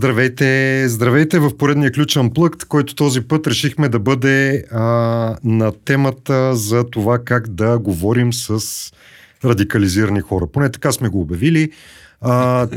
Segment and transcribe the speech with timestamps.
[0.00, 4.80] Здравейте, здравейте в поредния ключен плъкт, който този път решихме да бъде а,
[5.44, 8.60] на темата за това как да говорим с
[9.44, 10.46] радикализирани хора.
[10.46, 11.70] Поне така сме го обявили.
[12.20, 12.68] А,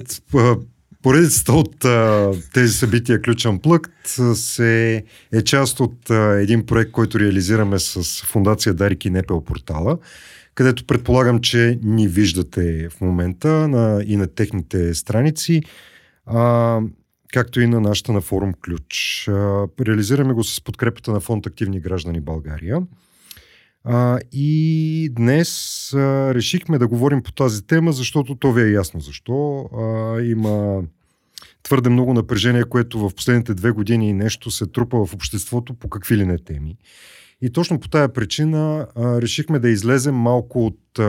[1.03, 5.03] Поредицата от а, тези събития Ключен плъкт се,
[5.33, 9.97] е част от а, един проект, който реализираме с фундация Дарик и Непел портала,
[10.55, 15.61] където предполагам, че ни виждате в момента на, и на техните страници,
[16.25, 16.79] а,
[17.33, 19.25] както и на нашата на форум Ключ.
[19.81, 22.81] Реализираме го с подкрепата на фонд Активни граждани България.
[24.31, 25.91] И днес
[26.29, 29.69] решихме да говорим по тази тема, защото то ви е ясно защо.
[30.23, 30.83] Има
[31.63, 35.89] твърде много напрежение, което в последните две години и нещо се трупа в обществото по
[35.89, 36.77] какви ли не теми.
[37.41, 40.99] И точно по тая причина решихме да излезем малко от,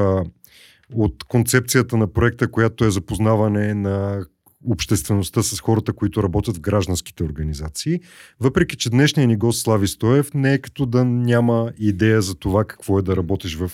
[0.94, 4.26] от концепцията на проекта, която е запознаване на
[4.64, 8.00] обществеността с хората, които работят в гражданските организации.
[8.40, 12.64] Въпреки, че днешния ни гост Слави Стоев не е като да няма идея за това
[12.64, 13.72] какво е да работиш в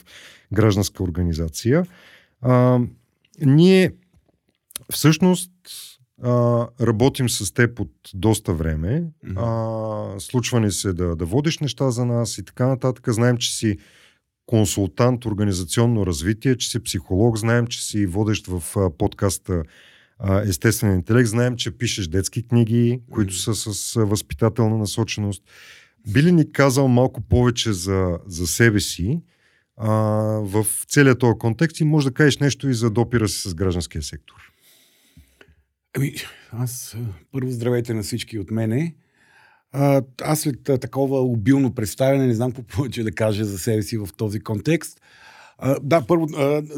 [0.52, 1.86] гражданска организация.
[2.42, 2.80] А,
[3.40, 3.92] ние
[4.92, 5.50] всъщност
[6.22, 9.04] а, работим с теб от доста време.
[9.36, 13.04] А, случва ни се да, да водиш неща за нас и така нататък.
[13.08, 13.78] Знаем, че си
[14.46, 18.62] консултант, организационно развитие, че си психолог, знаем, че си водещ в
[18.98, 19.62] подкаста
[20.22, 25.42] а, Естествен интелект, знаем, че пишеш детски книги, които са с възпитателна насоченост.
[26.12, 29.20] Би ли ни казал малко повече за, за себе си
[29.76, 29.90] а,
[30.42, 34.02] в целият този контекст и може да кажеш нещо и за допира си с гражданския
[34.02, 34.36] сектор?
[35.96, 36.14] Ами,
[36.52, 36.96] аз
[37.32, 38.94] първо здравейте на всички от мене.
[40.22, 44.08] Аз след такова обилно представяне не знам какво повече да кажа за себе си в
[44.16, 45.00] този контекст.
[45.82, 46.26] Да, първо,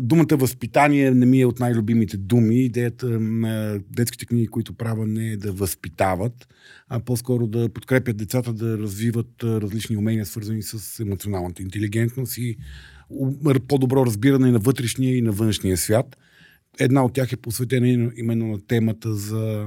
[0.00, 2.64] думата възпитание не ми е от най-любимите думи.
[2.64, 6.48] Идеята на детските книги, които правя, не е да възпитават,
[6.88, 12.56] а по-скоро да подкрепят децата да развиват различни умения, свързани с емоционалната интелигентност и
[13.68, 16.16] по-добро разбиране на вътрешния и на външния свят.
[16.78, 19.66] Една от тях е посветена именно на темата за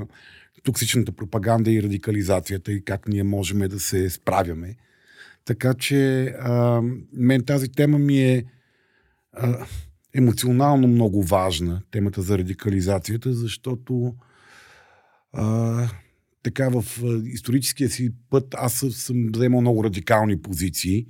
[0.63, 4.75] токсичната пропаганда и радикализацията и как ние можем да се справяме.
[5.45, 6.81] Така че а,
[7.13, 8.43] мен тази тема ми е
[10.13, 14.15] емоционално много важна, темата за радикализацията, защото
[15.33, 15.89] а,
[16.43, 16.85] така в
[17.25, 21.05] историческия си път аз съм вземал много радикални позиции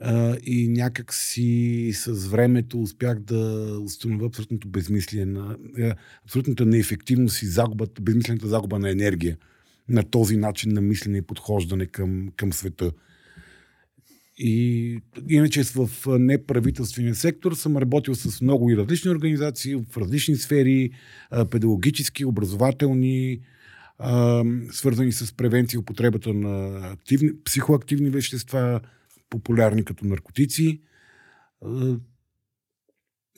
[0.00, 5.92] а, и някак си с времето успях да установя абсолютното безмислие на е,
[6.24, 9.36] абсолютната неефективност и загубата, безмислената загуба на енергия
[9.88, 12.92] на този начин на мислене и подхождане към, към света.
[14.40, 20.90] И иначе в неправителствения сектор съм работил с много и различни организации в различни сфери,
[21.50, 23.40] педагогически, образователни,
[24.70, 28.80] свързани с превенция употребата на активни, психоактивни вещества,
[29.30, 30.80] популярни като наркотици.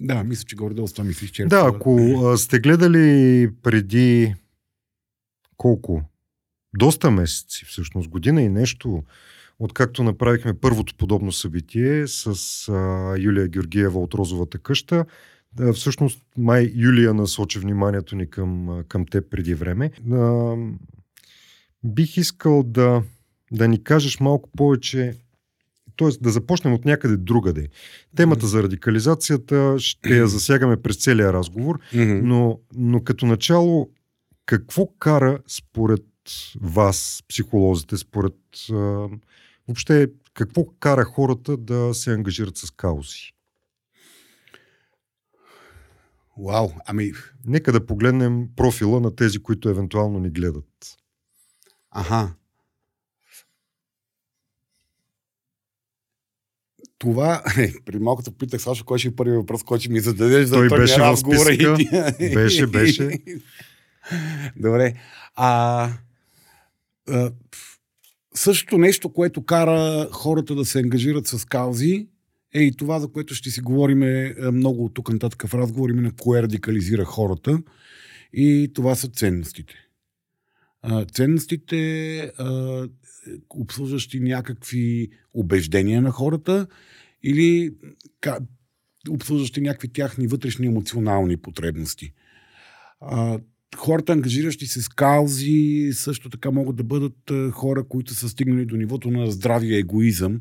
[0.00, 1.56] Да, мисля, че горе-долу това ми се изчерпва.
[1.56, 4.34] Да, ако сте гледали преди
[5.56, 6.02] колко?
[6.78, 9.04] Доста месеци, всъщност, година и нещо,
[9.60, 12.34] откакто направихме първото подобно събитие с
[12.68, 15.04] а, Юлия Георгиева от Розовата къща.
[15.52, 19.90] Да, всъщност, май Юлия насочи вниманието ни към, към теб преди време.
[20.12, 20.54] А,
[21.84, 23.02] бих искал да,
[23.52, 25.14] да ни кажеш малко повече
[25.96, 26.08] т.е.
[26.20, 27.68] да започнем от някъде другаде.
[28.16, 31.78] Темата за радикализацията ще я засягаме през целия разговор,
[32.22, 33.90] но, но като начало,
[34.46, 36.04] какво кара според
[36.60, 38.36] вас, психолозите, според
[38.72, 39.08] а,
[39.70, 43.32] въобще какво кара хората да се ангажират с каузи?
[46.38, 47.12] Вау, ами...
[47.46, 50.96] Нека да погледнем профила на тези, които евентуално ни гледат.
[51.90, 52.34] Ага.
[57.00, 60.00] това, е, при малко те питах, Сашо, кой ще е първи въпрос, който ще ми
[60.00, 61.76] зададеш за Той беше в списъка.
[62.20, 62.34] И...
[62.34, 63.18] Беше, беше.
[64.56, 64.94] Добре.
[65.34, 65.90] А,
[67.08, 67.30] а,
[68.34, 72.08] същото нещо, което кара хората да се ангажират с каузи,
[72.54, 76.42] е и това, за което ще си говорим много тук нататък в разговор, именно кое
[76.42, 77.62] радикализира хората.
[78.32, 79.74] И това са ценностите.
[81.12, 82.88] Ценностите, а,
[83.50, 86.66] обслужващи някакви убеждения на хората
[87.22, 87.74] или
[89.10, 92.12] обслужващи някакви тяхни вътрешни емоционални потребности.
[93.76, 98.76] Хората, ангажиращи се с каузи, също така могат да бъдат хора, които са стигнали до
[98.76, 100.40] нивото на здравия егоизъм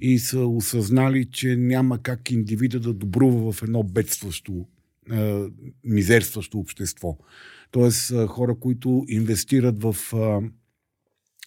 [0.00, 4.66] и са осъзнали, че няма как индивида да добрува в едно бедстващо
[5.10, 5.46] а,
[5.84, 7.18] мизерстващо общество.
[7.70, 9.96] Тоест а, хора, които инвестират в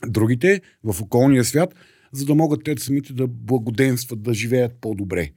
[0.08, 1.76] другите, в околния свят,
[2.12, 5.32] за да могат те самите да благоденстват, да живеят по-добре.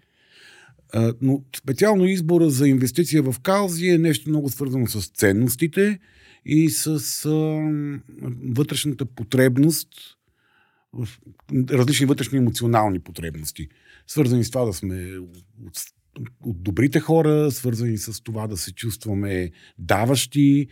[1.23, 5.99] Но специално избора за инвестиция в каузи е нещо много свързано с ценностите
[6.45, 7.29] и с
[8.57, 9.89] вътрешната потребност,
[11.71, 13.69] различни вътрешни емоционални потребности,
[14.07, 15.19] свързани с това да сме
[15.67, 15.79] от,
[16.41, 20.67] от добрите хора, свързани с това да се чувстваме даващи,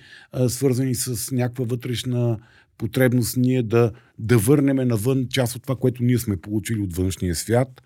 [0.48, 2.38] свързани с някаква вътрешна
[2.78, 7.34] потребност ние да, да върнем навън част от това, което ние сме получили от външния
[7.34, 7.82] свят,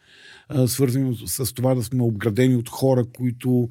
[0.48, 3.68] а, свързани с това да сме обградени от хора, които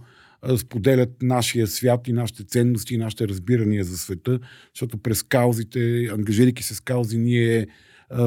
[0.57, 4.39] споделят нашия свят и нашите ценности и нашите разбирания за света,
[4.73, 7.67] защото през каузите, ангажирайки се с каузи, ние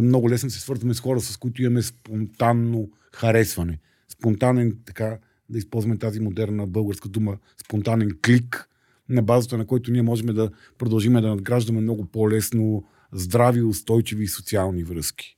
[0.03, 3.79] много лесно се свързваме с хора, с които имаме спонтанно харесване.
[4.09, 5.19] Спонтанен, така
[5.49, 8.69] да използваме тази модерна българска дума, спонтанен клик,
[9.09, 14.29] на базата на който ние можем да продължим да надграждаме много по-лесно здрави, устойчиви и
[14.29, 15.37] социални връзки.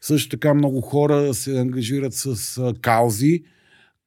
[0.00, 3.42] Също така много хора се ангажират с каузи,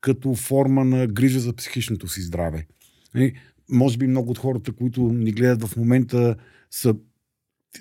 [0.01, 2.67] като форма на грижа за психичното си здраве.
[3.15, 3.33] И, нали,
[3.69, 6.35] може би много от хората, които ни гледат в момента,
[6.71, 6.95] са,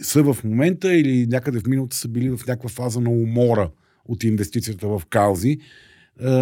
[0.02, 3.70] са в момента или някъде в миналото са били в някаква фаза на умора
[4.04, 5.58] от инвестицията в каузи.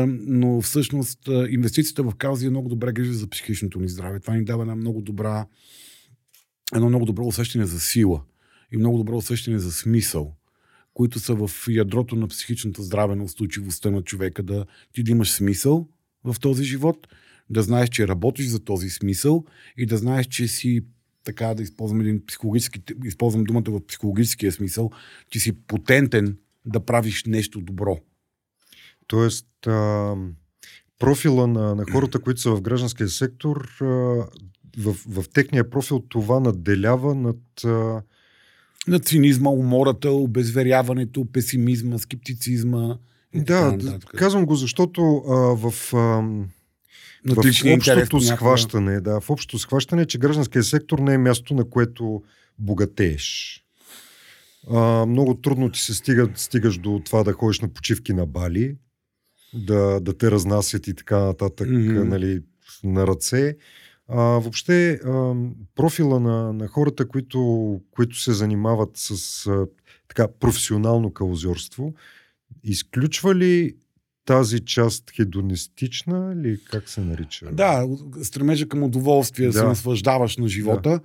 [0.06, 4.20] Но всъщност инвестицията в каузи е много добре грижа за психичното ни здраве.
[4.20, 5.46] Това ни дава една много добра,
[6.74, 8.22] едно много добро усещане за сила
[8.72, 10.34] и много добро усещане за смисъл
[10.94, 15.30] които са в ядрото на психичната здраве, на устойчивостта на човека, да ти да имаш
[15.30, 15.88] смисъл
[16.24, 17.08] в този живот,
[17.50, 19.44] да знаеш, че работиш за този смисъл
[19.76, 20.80] и да знаеш, че си
[21.24, 24.90] така да използвам един психологически, използвам думата в психологическия смисъл,
[25.30, 27.98] че си потентен да правиш нещо добро.
[29.10, 30.14] Тоест, а,
[30.98, 33.84] профила на, на хората, които са в гражданския сектор, а,
[34.78, 38.02] в, в техния профил това надделява над а,
[38.88, 42.96] на цинизма, умората, обезверяването, песимизма, скептицизма.
[43.34, 43.78] Да,
[44.16, 45.98] казвам го, защото а, в, а,
[47.26, 47.36] в
[47.76, 52.22] общото схващане, да, в общото схващане, че гражданският сектор не е място, на което
[52.58, 53.56] богатееш.
[54.70, 58.76] А, много трудно ти се стига, стигаш до това да ходиш на почивки на Бали,
[59.54, 62.02] да, да те разнасят и така нататък mm-hmm.
[62.02, 62.40] нали,
[62.84, 63.56] на ръце.
[64.08, 65.34] А, въобще, а,
[65.74, 69.66] профила на, на хората, които, които се занимават с а,
[70.08, 71.94] така професионално каузорство,
[72.64, 73.76] изключва ли
[74.24, 77.52] тази част хедонистична или как се нарича?
[77.52, 77.88] Да,
[78.22, 80.90] стремежа към удоволствие, да се наслаждаваш на живота.
[80.90, 81.00] Да.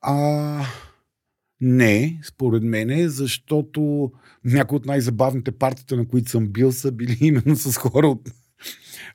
[0.00, 0.66] А,
[1.66, 4.12] не, според мен, защото
[4.44, 8.30] някои от най-забавните партията, на които съм бил, са били именно с хора от,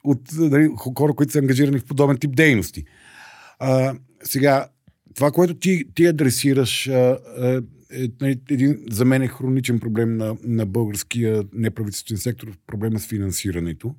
[0.04, 2.84] от нали, хора, които са ангажирани в подобен тип дейности.
[3.60, 4.68] А, сега,
[5.16, 7.20] това, което ти, ти адресираш, а,
[7.92, 13.08] е, е един, за мен е хроничен проблем на, на българския неправителствен сектор, проблема с
[13.08, 13.96] финансирането.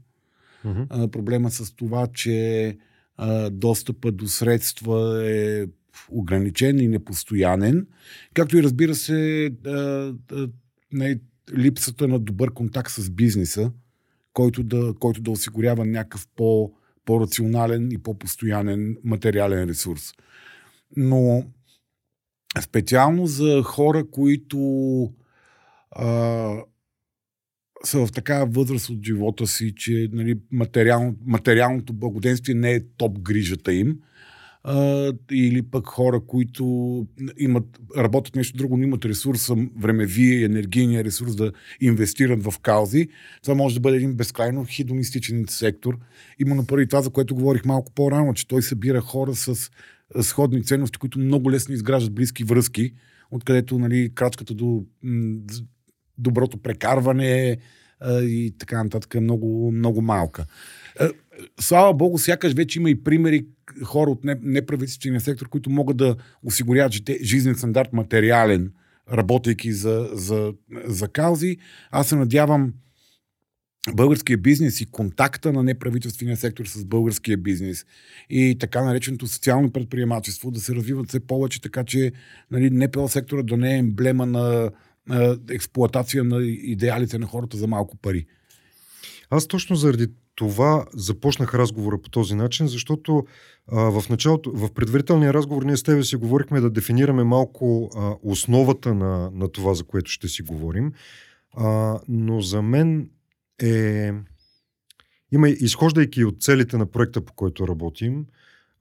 [0.66, 0.86] Uh-huh.
[0.90, 2.76] А, проблема с това, че
[3.50, 5.66] достъпа до средства е
[6.08, 7.86] ограничен и непостоянен,
[8.34, 9.50] както и разбира се
[11.56, 13.72] липсата на добър контакт с бизнеса,
[14.32, 16.72] който да, който да осигурява някакъв по-
[17.04, 20.12] по-рационален и по-постоянен материален ресурс.
[20.96, 21.44] Но
[22.60, 24.58] специално за хора, които
[25.90, 26.56] а,
[27.84, 33.18] са в такава възраст от живота си, че нали, материално, материалното благоденствие не е топ
[33.18, 33.98] грижата им,
[34.64, 37.06] а, или пък хора, които
[37.38, 43.08] имат, работят нещо друго, но имат ресурса, времевия и енергийния ресурс да инвестират в каузи.
[43.42, 45.98] Това може да бъде един безкрайно хидонистичен сектор.
[46.38, 49.70] Именно поради това, за което говорих малко по-рано, че той събира хора с
[50.22, 52.92] сходни ценности, които много лесно изграждат близки връзки,
[53.30, 54.84] откъдето нали, крачката до
[56.20, 57.56] доброто прекарване
[58.00, 60.46] а, и така нататък е много, много малка.
[61.00, 61.10] А,
[61.60, 63.46] слава Богу, сякаш вече има и примери
[63.84, 68.72] хора от неправителствения сектор, които могат да осигуряват жизнен стандарт материален,
[69.12, 70.52] работейки за, за,
[70.84, 71.56] за каузи.
[71.90, 72.72] Аз се надявам
[73.94, 77.86] българския бизнес и контакта на неправителствения сектор с българския бизнес
[78.30, 82.12] и така нареченото социално предприемачество да се развиват все повече, така че
[82.50, 84.70] нали, НПО сектора да не е емблема на,
[85.10, 88.26] на експлуатация на идеалите на хората за малко пари.
[89.30, 93.24] Аз точно заради това започнах разговора по този начин, защото
[93.72, 98.14] а, в началото, в предварителния разговор ние с тебе си говорихме да дефинираме малко а,
[98.22, 100.92] основата на, на това, за което ще си говорим.
[101.56, 103.10] А, но за мен
[103.62, 104.12] е,
[105.32, 108.26] има, изхождайки от целите на проекта, по който работим,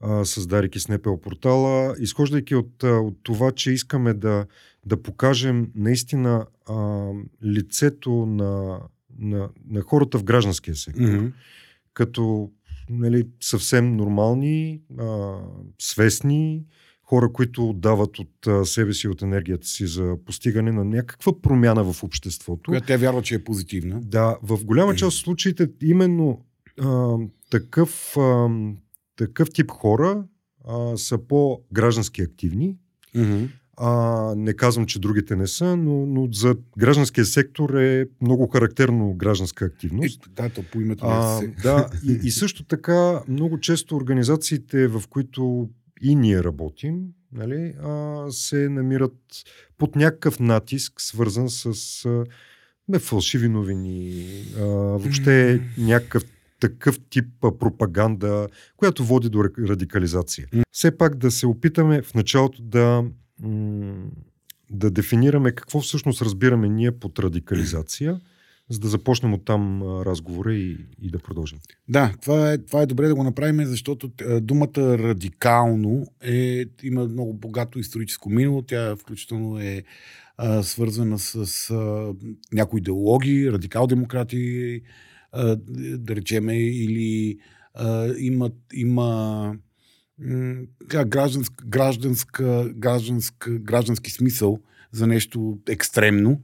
[0.00, 4.46] а, създайки Снепел портала, изхождайки от, от това, че искаме да,
[4.86, 7.08] да покажем наистина а,
[7.44, 8.80] лицето на,
[9.18, 11.02] на, на хората в гражданския сектор.
[11.02, 11.32] Mm-hmm.
[11.94, 12.50] Като
[12.90, 15.36] нали, съвсем нормални, а,
[15.78, 16.64] свестни
[17.02, 22.02] хора, които дават от себе си, от енергията си за постигане на някаква промяна в
[22.04, 22.70] обществото.
[22.70, 24.00] Която те вярват, че е позитивна.
[24.02, 26.44] Да, в голяма част от случаите именно
[26.80, 27.16] а,
[27.50, 28.48] такъв, а,
[29.20, 30.24] такъв тип хора
[30.68, 32.76] а, са по-граждански активни.
[33.16, 33.48] Mm-hmm.
[33.76, 39.14] А, не казвам, че другите не са, но, но за гражданския сектор е много характерно
[39.14, 40.26] гражданска активност.
[40.26, 45.02] Е, да, то по името а, Да, и, и също така много често организациите, в
[45.10, 45.68] които
[46.02, 47.00] и ние работим,
[47.32, 49.16] нали, а, се намират
[49.78, 51.64] под някакъв натиск, свързан с
[52.04, 52.24] а,
[52.88, 54.26] не, фалшиви новини,
[54.58, 56.24] а, въобще някакъв
[56.60, 60.48] такъв тип пропаганда, която води до радикализация.
[60.72, 63.04] Все пак да се опитаме в началото да,
[64.70, 68.20] да дефинираме какво всъщност разбираме ние под радикализация,
[68.68, 71.58] за да започнем от там разговора и, и да продължим.
[71.88, 77.34] Да, това е, това е добре да го направим, защото думата радикално е, има много
[77.34, 78.62] богато историческо минало.
[78.62, 79.82] Тя включително е
[80.36, 82.12] а, свързана с а,
[82.52, 84.82] някои идеологии, радикал-демократи,
[85.98, 87.38] да речеме, или
[87.74, 89.54] а, има, има
[91.06, 94.58] гражданска, гражданска, гражданска, граждански смисъл
[94.92, 96.40] за нещо екстремно.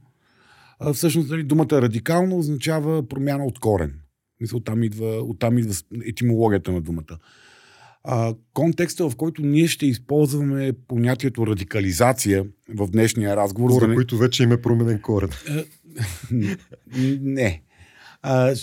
[0.93, 3.99] Всъщност нали, думата радикално означава промяна от корен.
[4.41, 5.75] Мисля, оттам идва, оттам идва
[6.05, 7.17] етимологията на думата.
[8.03, 13.71] А, контекста, в който ние ще използваме понятието радикализация в днешния разговор.
[13.71, 13.93] Хора, за...
[13.93, 15.29] които вече има променен корен.
[17.21, 17.61] не.
[18.29, 18.55] А,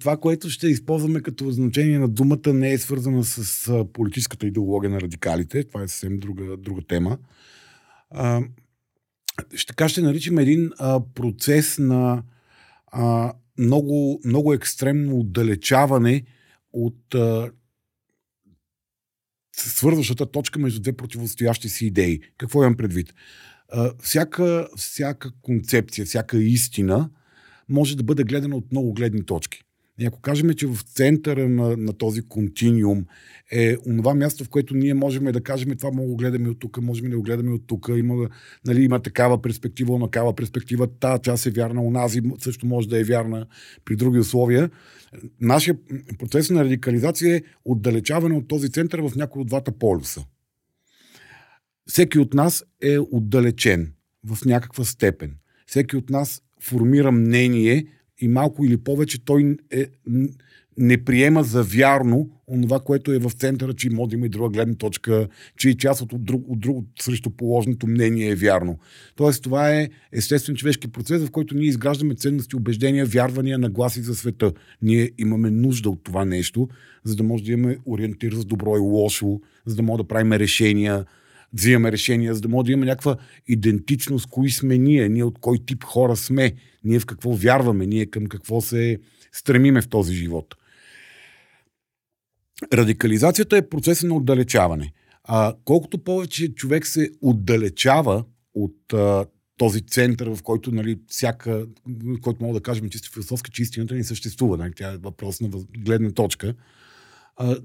[0.00, 5.00] това, което ще използваме като значение на думата, не е свързано с политическата идеология на
[5.00, 5.64] радикалите.
[5.64, 7.18] Това е съвсем друга, друга тема.
[8.10, 8.42] А,
[9.54, 12.22] ще така ще наричам един а, процес на
[12.86, 16.24] а, много, много екстремно отдалечаване
[16.72, 17.50] от а,
[19.56, 22.20] свързващата точка между две противостоящи си идеи.
[22.38, 23.14] Какво имам предвид?
[23.68, 27.10] А, всяка, всяка концепция, всяка истина–
[27.72, 29.62] може да бъде гледана от много гледни точки.
[29.98, 33.04] И ако кажем, че в центъра на, на този континиум
[33.52, 36.82] е онова място, в което ние можем да кажем, това мога да гледаме от тук,
[36.82, 38.28] можем да го гледаме от тук, има,
[38.66, 43.04] нали, има такава перспектива, такава перспектива, та част е вярна, онази също може да е
[43.04, 43.46] вярна
[43.84, 44.70] при други условия.
[45.40, 45.76] Нашия
[46.18, 50.24] процес на радикализация е отдалечаване от този център в някой от двата полюса.
[51.86, 53.92] Всеки от нас е отдалечен
[54.26, 55.36] в някаква степен.
[55.66, 57.86] Всеки от нас формира мнение
[58.20, 59.86] и малко или повече той е,
[60.78, 64.48] не приема за вярно онова, което е в центъра, че може да има и друга
[64.48, 68.78] гледна точка, че и част от, друг, от друго срещу положеното мнение е вярно.
[69.16, 74.14] Тоест, това е естествен човешки процес, в който ние изграждаме ценности, убеждения, вярвания, нагласи за
[74.14, 74.52] света.
[74.82, 76.68] Ние имаме нужда от това нещо,
[77.04, 80.32] за да може да имаме ориентир за добро и лошо, за да може да правим
[80.32, 81.04] решения,
[81.52, 83.16] взимаме решения, за да може да има някаква
[83.46, 86.52] идентичност, кои сме ние, ние от кой тип хора сме,
[86.84, 88.98] ние в какво вярваме, ние към какво се
[89.32, 90.54] стремиме в този живот.
[92.72, 94.92] Радикализацията е процесът на отдалечаване.
[95.24, 101.66] А колкото повече човек се отдалечава от а, този център, в който нали, всяка,
[102.22, 104.56] който мога да кажем чисто философски, че истината не съществува.
[104.56, 106.54] Нали, тя е въпрос на гледна точка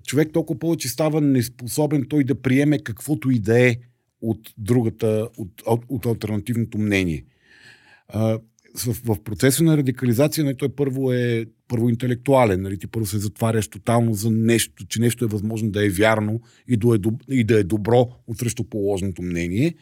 [0.03, 3.75] човек толкова повече става неспособен той да приеме каквото и да е
[4.21, 7.25] от другата, от, от, от альтернативното мнение.
[8.07, 8.39] А,
[8.85, 13.17] в, в процеса на радикализация нали, той първо е първо интелектуален, нали, ти първо се
[13.17, 17.43] затваряш тотално за нещо, че нещо е възможно да е вярно и да е, и
[17.43, 19.75] да е добро от срещу положеното мнение.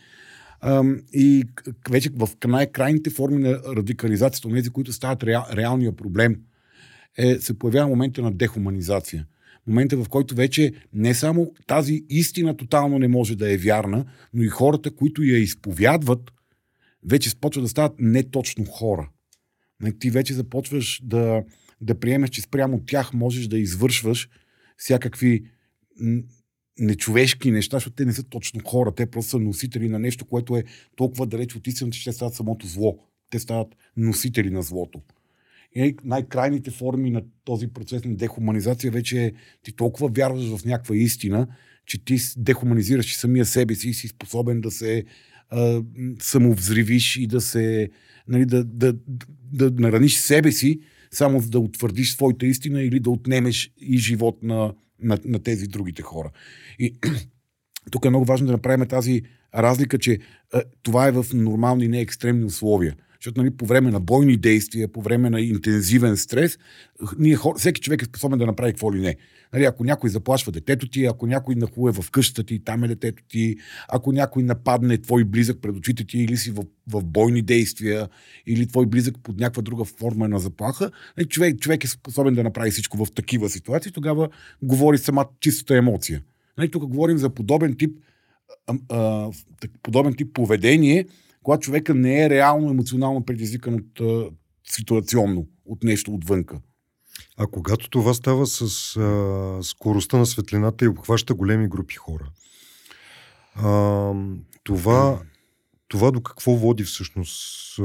[0.62, 1.44] А, и
[1.89, 6.36] вече в най-крайните форми на радикализацията, тези, които стават реал, реалния проблем,
[7.18, 9.25] е, се появява момента на дехуманизация
[9.67, 14.43] момента в който вече не само тази истина тотално не може да е вярна, но
[14.43, 16.31] и хората, които я изповядват,
[17.07, 19.10] вече започват да стават не точно хора.
[20.00, 21.43] Ти вече започваш да,
[21.81, 24.29] да приемеш, че спрямо тях можеш да извършваш
[24.77, 25.45] всякакви
[26.79, 28.95] нечовешки неща, защото те не са точно хора.
[28.95, 30.63] Те просто са носители на нещо, което е
[30.95, 32.98] толкова далеч от истината, че те стават самото зло.
[33.29, 35.01] Те стават носители на злото.
[35.75, 39.32] И най-крайните форми на този процес на дехуманизация вече е
[39.63, 41.48] ти толкова вярваш в някаква истина,
[41.86, 45.03] че ти дехуманизираш и самия себе си и си способен да се
[45.50, 45.84] а,
[46.22, 47.89] самовзривиш и да се
[48.27, 48.94] нали, да, да,
[49.53, 50.79] да, да нараниш себе си,
[51.12, 55.67] само за да утвърдиш своята истина или да отнемеш и живот на, на, на тези
[55.67, 56.32] другите хора.
[56.79, 56.96] И
[57.91, 59.22] тук е много важно да направим тази
[59.55, 60.20] разлика, че
[60.53, 62.96] а, това е в нормални, не екстремни условия.
[63.25, 66.58] Защото нали, по време на бойни действия, по време на интензивен стрес,
[67.20, 69.15] ние, всеки човек е способен да направи какво ли не.
[69.53, 73.24] Нали, ако някой заплашва детето ти, ако някой нахуе в къщата ти, там е детето
[73.29, 73.55] ти,
[73.89, 78.10] ако някой нападне твой близък пред очите ти или си в, в бойни действия,
[78.48, 82.44] или твой близък под някаква друга форма на заплаха, нали, човек, човек е способен да
[82.44, 84.29] направи всичко в такива ситуации, тогава
[84.62, 86.22] говори сама чистата емоция.
[86.58, 87.98] Нали, тук говорим за подобен тип,
[88.67, 89.32] а, а,
[89.84, 91.05] подобен тип поведение,
[91.46, 94.30] когато човека не е реално емоционално предизвикан от а,
[94.64, 96.60] ситуационно, от нещо отвънка.
[97.38, 98.62] А когато това става с
[98.98, 102.30] а, скоростта на светлината и обхваща големи групи хора,
[103.56, 104.14] а,
[104.64, 105.22] това,
[105.88, 107.78] това до какво води всъщност?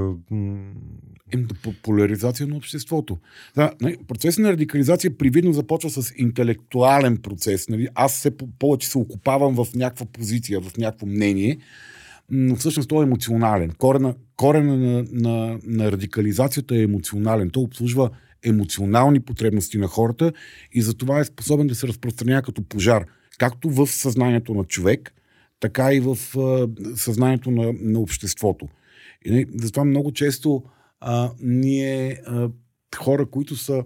[1.35, 3.19] Им до поляризация на обществото.
[3.55, 7.69] Да, нали, процесът на радикализация привидно започва с интелектуален процес.
[7.69, 7.89] Нали?
[7.95, 11.59] Аз все повече се окупавам в някаква позиция, в някакво мнение,
[12.31, 13.71] но всъщност той е емоционален.
[13.79, 17.51] Корена, корена на, на, на радикализацията е емоционален.
[17.51, 18.11] Той обслужва
[18.45, 20.33] емоционални потребности на хората
[20.73, 23.05] и за това е способен да се разпространява като пожар,
[23.39, 25.15] както в съзнанието на човек,
[25.61, 26.19] така и в
[26.97, 28.69] съзнанието на, на обществото.
[29.25, 30.63] И затова много често
[31.01, 32.51] а, ние, а,
[32.97, 33.85] хора, които са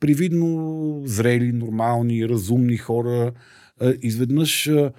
[0.00, 3.32] привидно зрели, нормални, разумни хора,
[3.80, 4.92] а, изведнъж а,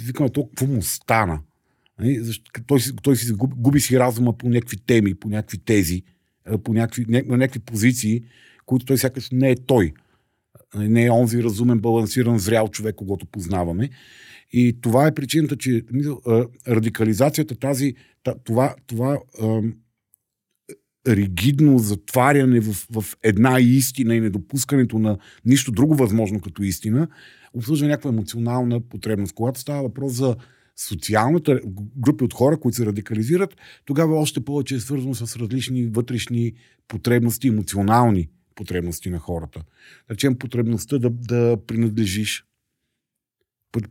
[0.00, 1.40] викаме то, какво му стана?
[2.00, 2.20] Нали,
[2.66, 6.02] той, той си губи, губи си разума по някакви теми, по някакви тези,
[6.64, 8.22] по някакви, на някакви позиции,
[8.66, 9.92] които той сякаш не е той.
[10.74, 13.90] Не е онзи разумен, балансиран, зрял човек, когато познаваме.
[14.52, 15.82] И това е причината, че
[16.68, 17.94] радикализацията, тази,
[18.44, 19.18] това, това
[21.08, 27.08] ригидно затваряне в, в една истина и недопускането на нищо друго възможно като истина,
[27.52, 29.34] обслужва някаква емоционална потребност.
[29.34, 30.36] Когато става въпрос за
[30.76, 31.60] социалната
[31.98, 36.52] групи от хора, които се радикализират, тогава още повече е свързано с различни вътрешни
[36.88, 39.62] потребности, емоционални потребности на хората.
[40.10, 42.44] Речем потребността да, да принадлежиш,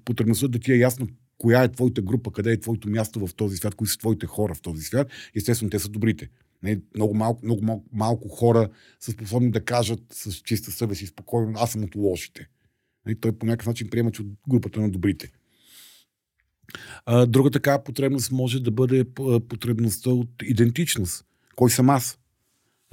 [0.06, 3.58] потребността да ти е ясно коя е твоята група, къде е твоето място в този
[3.58, 5.08] свят, кои са твоите хора в този свят.
[5.36, 6.30] Естествено, те са добрите.
[6.64, 8.70] Не, много, малко, много малко, хора
[9.00, 12.48] са способни да кажат с чиста съвест и спокойно, аз съм от лошите.
[13.06, 15.32] Не, той по някакъв начин приема, че от групата на добрите.
[17.28, 19.06] Друга така потребност може да бъде
[19.50, 21.26] потребността от идентичност.
[21.56, 22.20] Кой съм аз?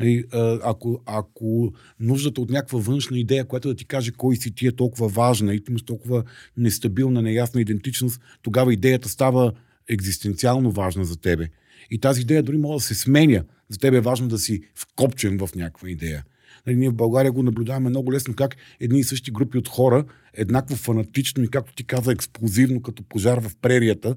[0.03, 0.25] И,
[0.63, 4.73] ако, ако нуждата от някаква външна идея, която да ти каже кой си ти е
[4.73, 6.25] толкова важна и ти имаш толкова
[6.57, 9.53] нестабилна, неясна идентичност, тогава идеята става
[9.89, 11.49] екзистенциално важна за тебе.
[11.91, 13.45] И тази идея дори може да се сменя.
[13.69, 16.25] За тебе е важно да си вкопчен в някаква идея.
[16.67, 20.05] Нали, ние в България го наблюдаваме много лесно как едни и същи групи от хора,
[20.35, 24.17] еднакво фанатично и както ти каза, експлозивно, като пожар в прерията,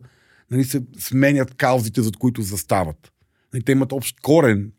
[0.51, 3.11] нали, се сменят каузите, зад които застават.
[3.53, 4.71] Нали, те имат общ корен,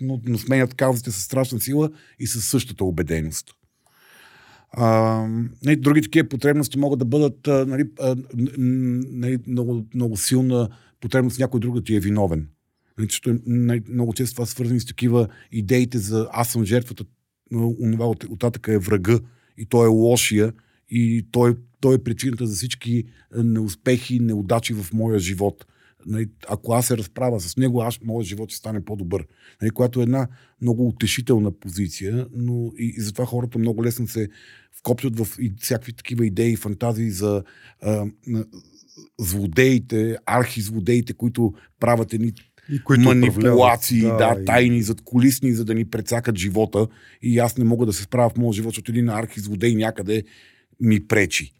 [0.00, 3.50] но, но, сменят каузите с страшна сила и със същата убеденост.
[4.70, 4.86] А,
[5.64, 7.84] нали, други такива потребности могат да бъдат нали,
[8.46, 10.68] нали, много, много силна
[11.00, 12.48] потребност някой друг да ти е виновен.
[12.98, 13.40] Защото
[13.88, 17.04] много често това свързани с такива идеите за аз съм жертвата,
[17.50, 19.18] но онова от, оттатъка е врага
[19.58, 20.52] и той е лошия
[20.88, 23.04] и той, той е причината за всички
[23.36, 25.66] неуспехи, неудачи в моя живот.
[26.06, 29.26] Нали, ако аз се разправя с него, аз, моят живот ще стане по-добър.
[29.62, 30.28] Нали, която е една
[30.62, 34.28] много утешителна позиция, но и, и затова хората много лесно се
[34.78, 37.42] вкопчат в и, всякакви такива идеи, фантазии за
[37.82, 38.06] а,
[39.20, 42.32] злодеите, архизлодеите, които правят едни
[42.72, 46.86] и които манипулации, да, да, тайни, зад колисни, за да ни прецакат живота.
[47.22, 50.22] И аз не мога да се справя в моят живот, защото един архизлодей някъде
[50.80, 51.52] ми пречи.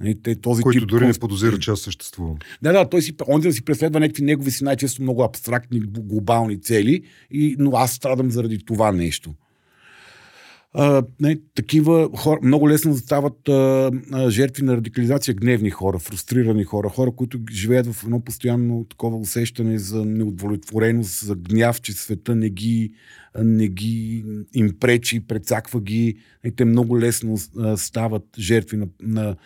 [0.00, 2.36] Нали, те, този Който тип, дори не подозира, че аз съществувам.
[2.62, 6.60] Да, да, той си, он да си преследва някакви негови си най-често много абстрактни, глобални
[6.60, 9.34] цели, и, но аз страдам заради това нещо
[10.76, 16.64] а, не, такива хора много лесно стават а, а, жертви на радикализация гневни хора, фрустрирани
[16.64, 22.34] хора, хора, които живеят в едно постоянно такова усещане за неудовлетвореност, за гняв, че света
[22.34, 22.92] не ги,
[23.38, 26.16] не ги им пречи, прецаква ги.
[26.44, 29.36] И те много лесно а, стават жертви на, на,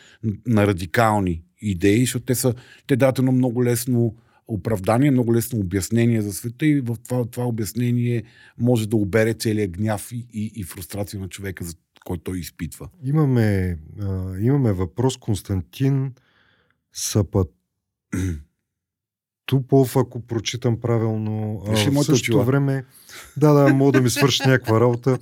[0.46, 2.54] на радикални идеи, защото те, са,
[2.86, 4.14] те дадат едно много лесно
[4.48, 8.22] оправдание, много лесно обяснение за света и в това, това обяснение
[8.58, 12.88] може да обере целият гняв и, и, и фрустрация на човека, за който той изпитва.
[13.04, 16.12] Имаме, а, имаме въпрос Константин
[16.92, 17.50] Сапат
[19.46, 21.62] Тупов, ако прочитам правилно.
[21.66, 22.44] А, в същото очила.
[22.44, 22.84] време,
[23.36, 25.18] да, да, мога да ми свърши някаква работа.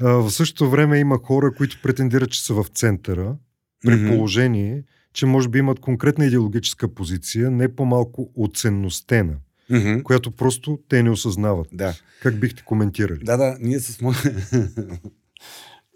[0.00, 3.36] А, в същото време има хора, които претендират, че са в центъра,
[3.84, 4.08] при Мгм.
[4.08, 9.34] положение, че може би имат конкретна идеологическа позиция, не по-малко оценностена,
[9.70, 10.00] Мгм.
[10.02, 11.68] която просто те не осъзнават.
[11.72, 11.94] Да.
[12.22, 13.24] Как бихте коментирали?
[13.24, 14.16] Да, да, ние с моя...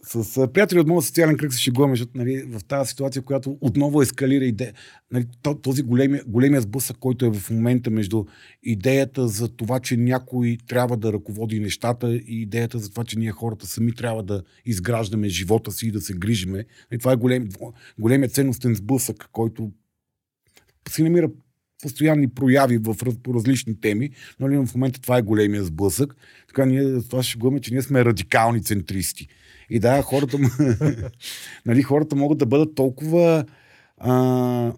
[0.06, 4.02] с приятели от моя социален кръг се шегуваме, защото нали, в тази ситуация, която отново
[4.02, 4.72] ескалира идея,
[5.12, 8.24] нали, то- този големия, големия сблъсък, който е в момента между
[8.62, 13.30] идеята за това, че някой трябва да ръководи нещата и идеята за това, че ние
[13.30, 16.64] хората сами трябва да изграждаме живота си и да се грижиме.
[16.92, 17.48] И това е голем,
[17.98, 19.72] големия ценностен сблъсък, който
[20.88, 21.30] си намира
[21.82, 26.16] постоянни прояви в, по различни теми, но нали, в момента това е големия сблъсък.
[26.48, 29.28] Така ние това ще говорим, че ние сме радикални центристи.
[29.70, 30.38] И да, хората,
[31.66, 33.44] нали, хората могат да бъдат толкова
[33.98, 34.72] а,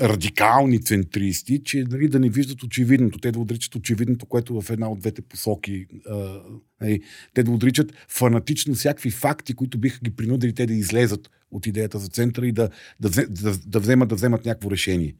[0.00, 3.18] радикални центристи, че нали, да не виждат очевидното.
[3.18, 5.86] Те да отричат очевидното, което в една от двете посоки.
[6.08, 6.40] А,
[6.80, 7.00] нали,
[7.34, 11.98] те да отричат фанатично всякакви факти, които биха ги принудили те да излезат от идеята
[11.98, 15.14] за центъра и да, да, да, да, вземат, да вземат някакво решение.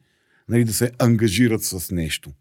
[0.49, 2.31] Нали, да се ангажират с нещо.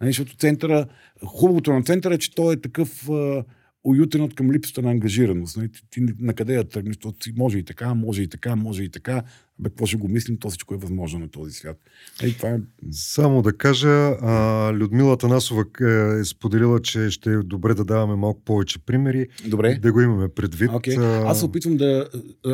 [0.00, 0.86] Нали, защото центъра,
[1.24, 3.44] хубавото на центъра е, че той е такъв а,
[3.84, 5.56] уютен от към липсата на ангажираност.
[5.56, 8.56] Нали, ти, ти на къде да тръгнеш, то си може и така, може и така,
[8.56, 9.22] може и така.
[9.58, 11.76] Бе, какво ще го мислим, то всичко е възможно на този свят.
[12.22, 12.58] Нали, това е...
[12.90, 18.16] Само да кажа, а, Людмила Танасова е, е споделила, че ще е добре да даваме
[18.16, 19.78] малко повече примери, Добре.
[19.82, 20.70] да го имаме предвид.
[20.70, 21.24] Okay.
[21.26, 22.08] Аз се опитвам да...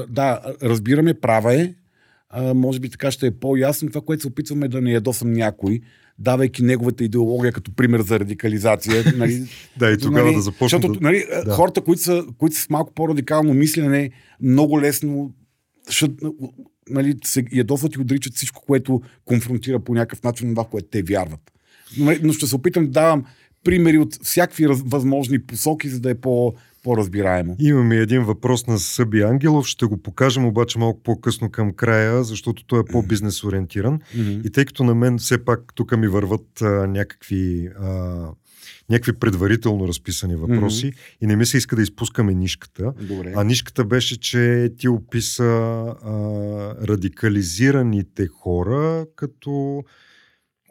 [0.09, 1.75] Да, разбираме, права е.
[2.31, 3.89] А, може би така ще е по-ясно.
[3.89, 5.81] Това, което се опитваме да не ядосам някой,
[6.19, 9.05] давайки неговата идеология като пример за радикализация.
[9.17, 11.53] Нали, Да, и тогава нали, да започнем Защото нали, да.
[11.53, 14.11] хората, които са, които са с малко по-радикално мислене,
[14.43, 15.35] много лесно
[15.89, 16.11] ще,
[16.91, 21.41] нали, се ядосват и отричат всичко, което конфронтира по някакъв начин това, което те вярват.
[21.99, 23.25] Но, но ще се опитам да давам
[23.65, 27.57] примери от всякакви раз, възможни посоки, за да е по, по-разбираемо.
[27.59, 32.65] Имаме един въпрос на Съби Ангелов, ще го покажем обаче малко по-късно към края, защото
[32.67, 33.99] той е по-бизнес ориентиран.
[33.99, 34.47] Mm-hmm.
[34.47, 37.91] И тъй като на мен все пак тук ми върват а, някакви, а,
[38.91, 41.17] някакви предварително разписани въпроси mm-hmm.
[41.21, 42.93] и не ми се иска да изпускаме нишката.
[43.09, 43.33] Добре.
[43.37, 46.13] А нишката беше, че ти описа а,
[46.87, 49.83] радикализираните хора като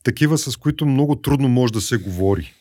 [0.04, 2.54] такива, с които много трудно може да се говори.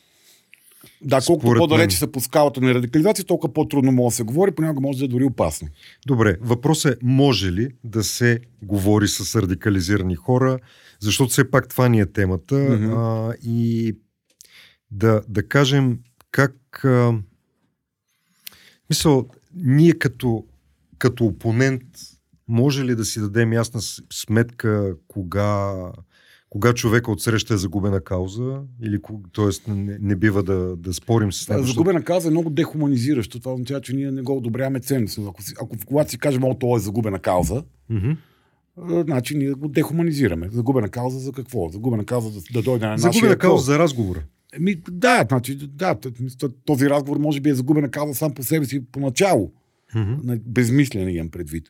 [1.03, 4.81] Да, колкото по-далече са по скалата на радикализация, толкова по-трудно може да се говори, понякога
[4.81, 5.69] може да е дори опасно.
[6.07, 10.59] Добре, въпрос е, може ли да се говори с радикализирани хора,
[11.01, 12.93] защото все пак това ни е темата Мгм.
[12.93, 13.93] а, и
[14.91, 15.99] да, да кажем
[16.31, 17.15] как а,
[18.91, 20.45] мисъл, ние като,
[20.99, 21.83] като опонент
[22.49, 23.81] може ли да си дадем ясна
[24.13, 25.75] сметка кога,
[26.51, 28.99] кога човека отсреща е загубена кауза или
[29.35, 29.71] т.е.
[29.73, 31.63] Не, не бива да, да спорим с него.
[31.63, 33.41] Загубена каза е много дехуманизиращо.
[33.41, 35.29] Това означава, че ние не го одобряваме ценностно.
[35.29, 40.49] Ако, ако когато си кажем, о, това е загубена кауза, а, значи ние го дехуманизираме.
[40.53, 41.69] Загубена кауза за какво?
[41.69, 44.23] Загубена кауза да, да дойде на нашия Загубена кауза за разговора.
[44.57, 45.97] Еми, да, значи, да,
[46.65, 49.53] този разговор може би е загубена кауза сам по себе си поначало.
[49.95, 50.15] Мгм.
[50.25, 51.69] На- Безмислене имам предвид.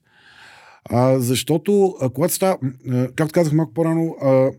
[0.85, 2.59] А, защото, а, когато става,
[2.91, 4.51] а, както казах малко по-рано, а,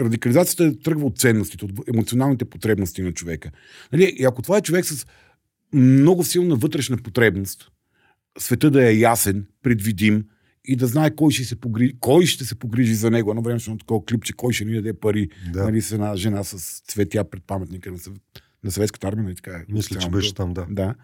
[0.00, 3.50] радикализацията тръгва от ценностите, от емоционалните потребности на човека.
[3.92, 4.14] Нали?
[4.18, 5.06] И ако това е човек с
[5.72, 7.70] много силна вътрешна потребност,
[8.38, 10.24] света да е ясен, предвидим
[10.64, 13.30] и да знае кой ще се погрижи, кой ще се погрижи за него.
[13.30, 15.28] Едно време ще такова клипче, кой ще ни даде пари.
[15.52, 15.64] Да.
[15.64, 18.14] Нали, с една жена с цветя пред паметника на, съв...
[18.64, 19.24] на съветската армия.
[19.24, 20.66] Нали, така е, Мисля, че беше там, да.
[20.70, 20.94] Да.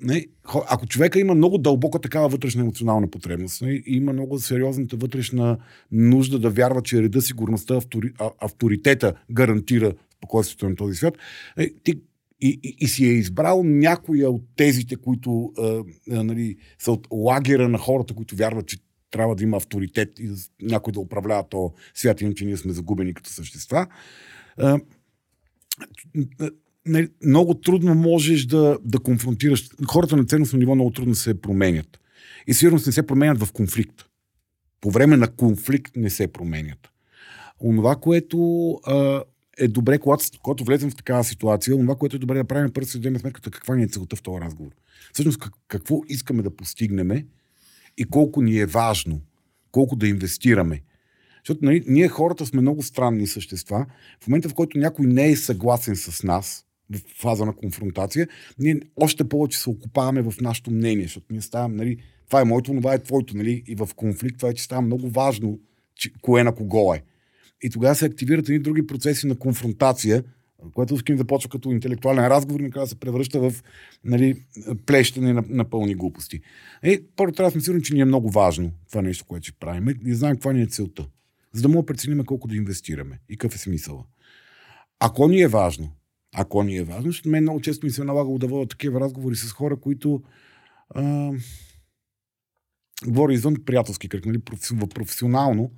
[0.00, 0.26] Не,
[0.68, 5.58] ако човека има много дълбока такава вътрешна емоционална потребност не, има много сериозната вътрешна
[5.92, 11.18] нужда да вярва, че реда, сигурността, автори, авторитета гарантира спокойствието на този свят,
[11.58, 11.94] е, ти,
[12.40, 17.08] и, и, и си е избрал някоя от тезите, които а, а, нали, са от
[17.12, 18.76] лагера на хората, които вярват, че
[19.10, 20.30] трябва да има авторитет и
[20.62, 23.86] някой да управлява то свят, иначе ние сме загубени като същества.
[24.58, 24.78] А,
[26.86, 29.68] не, много трудно можеш да, да конфронтираш.
[29.88, 32.00] Хората на ценностно ниво много трудно се променят.
[32.46, 34.04] И сигурно не се променят в конфликт.
[34.80, 36.90] По време на конфликт не се променят.
[37.60, 39.22] Онова, което а,
[39.58, 42.88] е добре, когато, когато влезем в такава ситуация, онова, което е добре да правим, първо
[42.88, 44.72] си дадем сметката каква ни е целта в този разговор.
[45.12, 47.10] Всъщност как, какво искаме да постигнем
[47.96, 49.20] и колко ни е важно,
[49.70, 50.82] колко да инвестираме.
[51.44, 53.86] Защото нали, ние хората сме много странни същества.
[54.20, 58.80] В момента, в който някой не е съгласен с нас, в фаза на конфронтация, ние
[58.96, 62.94] още повече се окупаваме в нашето мнение, защото ние ставаме, нали, това е моето, това
[62.94, 65.58] е твоето, нали, и в конфликт това е, че става много важно,
[65.94, 67.02] че, кое на кого е.
[67.62, 70.24] И тогава се активират едни други процеси на конфронтация,
[70.74, 73.62] което в започва като интелектуален разговор накрая се превръща в
[74.04, 74.44] нали,
[74.86, 76.40] плещане на, на пълни глупости.
[76.82, 79.58] Е, първо трябва да сме сигурни, че ни е много важно това нещо, което ще
[79.58, 81.06] правим и знаем каква ни е целта.
[81.52, 84.04] За да мога да преценим колко да инвестираме и какъв е смисъла.
[85.00, 85.92] Ако ни е важно,
[86.34, 89.00] ако ни е важно, защото мен много често ми се е налагало да водя такива
[89.00, 90.22] разговори с хора, които
[90.90, 91.32] а,
[93.06, 94.38] говоря извън приятелски кръг, нали,
[94.94, 95.70] професионално,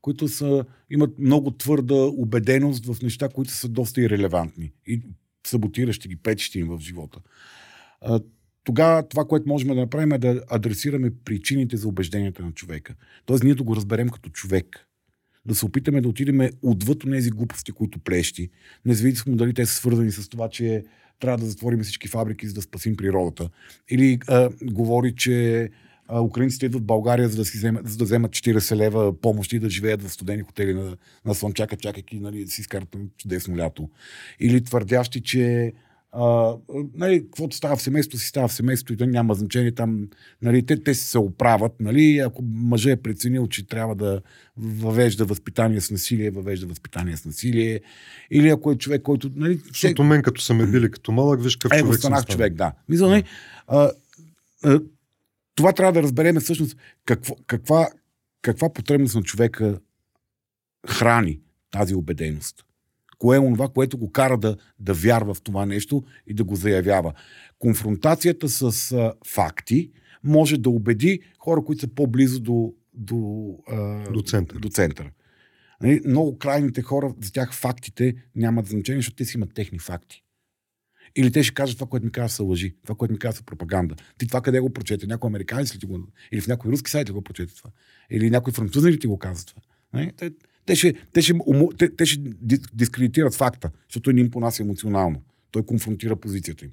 [0.00, 5.02] които са, имат много твърда убеденост в неща, които са доста ирелевантни и
[5.46, 7.20] саботиращи ги, печещи им в живота.
[8.00, 8.20] А,
[8.64, 12.94] тогава това, което можем да направим е да адресираме причините за убежденията на човека.
[13.26, 14.88] Тоест ние да го разберем като човек.
[15.46, 18.50] Да се опитаме да отидем отвъд тези глупости, които плещи,
[18.84, 20.84] независимо дали те са свързани с това, че
[21.20, 23.50] трябва да затворим всички фабрики, за да спасим природата.
[23.90, 25.68] Или а, говори, че
[26.08, 29.56] а, украинците идват в България, за да, си вземат, за да вземат 40 лева помощи
[29.56, 33.90] и да живеят в студени хотели на, на Слънчака, чакайки нали, си изкарат чудесно лято.
[34.40, 35.72] Или твърдящи, че
[36.16, 36.56] а,
[36.94, 40.08] нали, каквото става в семейството си, става в семейството и то няма значение там.
[40.42, 41.72] Нали, те, те се оправят.
[41.80, 44.20] Нали, ако мъже е преценил, че трябва да
[44.56, 47.80] въвежда възпитание с насилие, въвежда възпитание с насилие.
[48.30, 49.30] Или ако е човек, който...
[49.36, 52.54] Нали, Защото мен, като са ме били като малък, виж какъв е, човек съм човек,
[52.54, 52.72] да.
[52.88, 53.24] Мисля, нали,
[53.66, 53.90] а,
[54.64, 54.80] а,
[55.54, 57.88] това трябва да разбереме всъщност какво, каква,
[58.42, 59.80] каква потребност на човека
[60.88, 62.64] храни тази убеденост.
[63.24, 66.56] Кое е това, което го кара да, да вярва в това нещо и да го
[66.56, 67.12] заявява.
[67.58, 69.90] Конфронтацията с а, факти
[70.24, 74.58] може да убеди хора, които са по-близо до, до, а, до центъра.
[74.58, 75.10] До центъра.
[75.82, 80.22] Нали, много крайните хора, за тях фактите нямат значение, защото те си имат техни факти.
[81.16, 83.44] Или те ще кажат това, което ми казва са лъжи, това, което ми казва са
[83.44, 83.96] пропаганда.
[84.18, 85.06] Ти това къде го прочете?
[85.06, 86.00] Някой американец ли ти го...
[86.32, 87.70] Или в някой руски сайт ли го прочете това?
[88.10, 89.62] Или някой французин ли ти го казва това?
[89.94, 90.12] Не?
[90.66, 91.34] Те, ще, те, ще,
[91.78, 92.20] те, те ще
[92.74, 95.22] дискредитират факта, защото той не им понася емоционално.
[95.50, 96.70] Той конфронтира позицията им.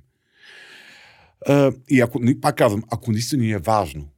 [1.48, 4.10] А, и ако, пак казвам, ако наистина ни е важно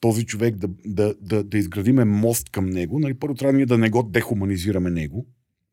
[0.00, 3.78] този човек да, да, да, да изградиме мост към него, нали, първо трябва ние да
[3.78, 5.26] не го дехуманизираме него,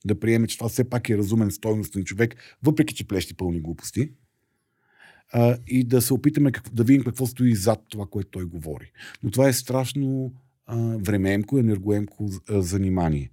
[0.06, 4.12] да приеме, че това все пак е разумен, стойностен човек, въпреки че плещи пълни глупости.
[5.32, 8.91] А, и да се опитаме как, да видим какво стои зад това, което той говори.
[9.23, 10.34] Но това е страшно
[11.00, 13.32] времеемко, енергоемко занимание.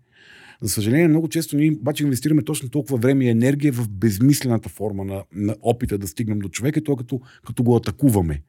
[0.61, 5.05] За съжаление, много често ние обаче инвестираме точно толкова време и енергия в безмислената форма
[5.05, 8.43] на, на опита да стигнем до човека, то като, като го атакуваме.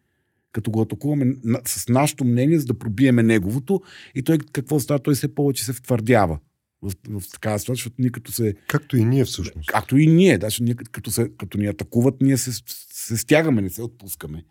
[0.52, 3.82] Като го атакуваме с нашето мнение, за да пробиеме неговото
[4.15, 5.00] и той какво става?
[5.00, 6.39] Той все повече се втвърдява
[6.82, 8.54] в, в такава ситуация, защото ние като се...
[8.67, 9.67] Както и ние всъщност.
[9.67, 12.52] Както и ние, да, ние като, се, като ни атакуват, ние се,
[12.91, 14.43] се стягаме, не се отпускаме.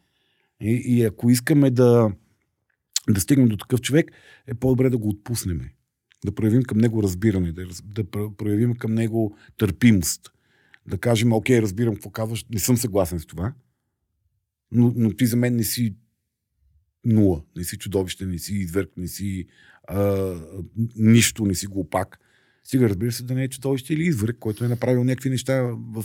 [0.61, 2.11] И, и ако искаме да,
[3.09, 4.13] да стигнем до такъв човек,
[4.47, 5.61] е по-добре да го отпуснем.
[6.25, 8.05] Да проявим към него разбиране, да, да
[8.37, 10.31] проявим към него търпимост.
[10.89, 13.55] Да кажем, окей, разбирам какво казваш, не съм съгласен с това,
[14.73, 15.95] но, но ти за мен не си
[17.05, 19.47] нула, не си чудовище, не си изверг, не си
[19.89, 20.35] а,
[20.97, 22.19] нищо, не си глупак.
[22.65, 26.05] Стига, разбира се, да не е чудовище или извърк, който е направил някакви неща в,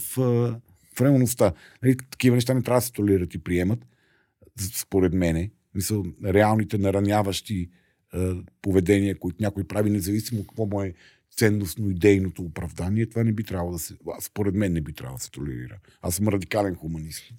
[1.01, 1.53] реалността.
[1.83, 3.85] Нали, такива неща не трябва да се толерират и приемат,
[4.75, 5.51] според мене.
[5.75, 7.69] Мисъл, реалните нараняващи
[8.13, 10.93] е, поведения, които някой прави, независимо какво му е
[11.38, 13.97] ценностно идейното оправдание, това не би трябвало да се.
[14.21, 15.77] Според мен не би трябвало да се толерира.
[16.01, 17.34] Аз съм радикален хуманист.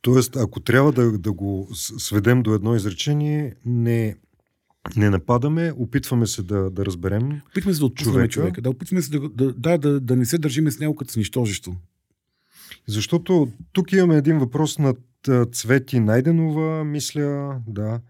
[0.00, 4.16] Тоест, ако трябва да, да го сведем до едно изречение, не
[4.96, 7.40] не нападаме, опитваме се да, да разберем.
[7.50, 8.28] Опитваме се да отпуснем човека.
[8.28, 8.62] човека.
[8.62, 11.16] Да, опитваме се да, да, да, да, да не се държиме с него като с
[11.16, 11.76] нищожещо.
[12.86, 14.94] Защото тук имаме един въпрос на
[15.52, 18.00] Цвети Найденова, мисля, да.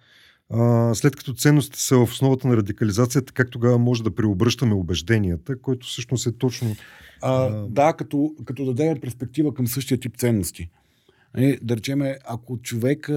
[0.50, 5.58] А, след като ценностите са в основата на радикализацията, как тогава може да преобръщаме убежденията,
[5.58, 6.76] който всъщност е точно...
[7.22, 7.66] А, а...
[7.68, 10.70] Да, като, като дадем перспектива към същия тип ценности.
[11.36, 13.10] Е, да речеме, ако човек...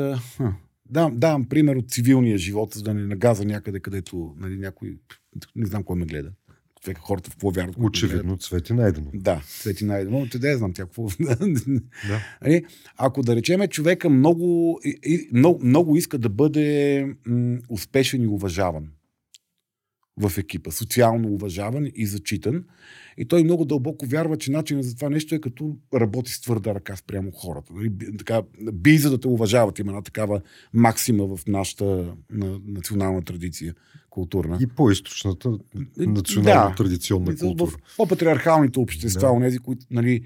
[0.89, 4.97] Да, давам пример от цивилния живот, за да не нагаза някъде, където нали, някой,
[5.56, 6.32] не знам кой ме гледа.
[7.00, 7.76] Хората в какво вярват.
[7.80, 9.08] Очевидно, Цвети Найдено.
[9.13, 10.28] Да, Цвети Найдено.
[10.32, 11.08] Те да знам тя какво.
[11.19, 12.19] да.
[12.41, 12.65] Нали,
[12.98, 14.80] ако да речеме, човека много,
[15.34, 18.88] много, много иска да бъде м, успешен и уважаван
[20.17, 22.63] в екипа, социално уважаван и зачитан.
[23.17, 26.76] И той много дълбоко вярва, че начинът за това нещо е като работи с твърда
[26.76, 27.73] ръка спрямо хората.
[27.73, 28.41] Нали, така,
[28.73, 29.80] би за да те уважават.
[29.80, 30.41] Има една такава
[30.73, 33.76] максима в нашата на, национална традиция
[34.10, 34.58] културна.
[34.62, 35.58] И по-источната
[35.97, 37.71] национална да, традиционна култура.
[37.71, 39.32] В по-патриархалните общества, да.
[39.32, 40.23] онези, които нали,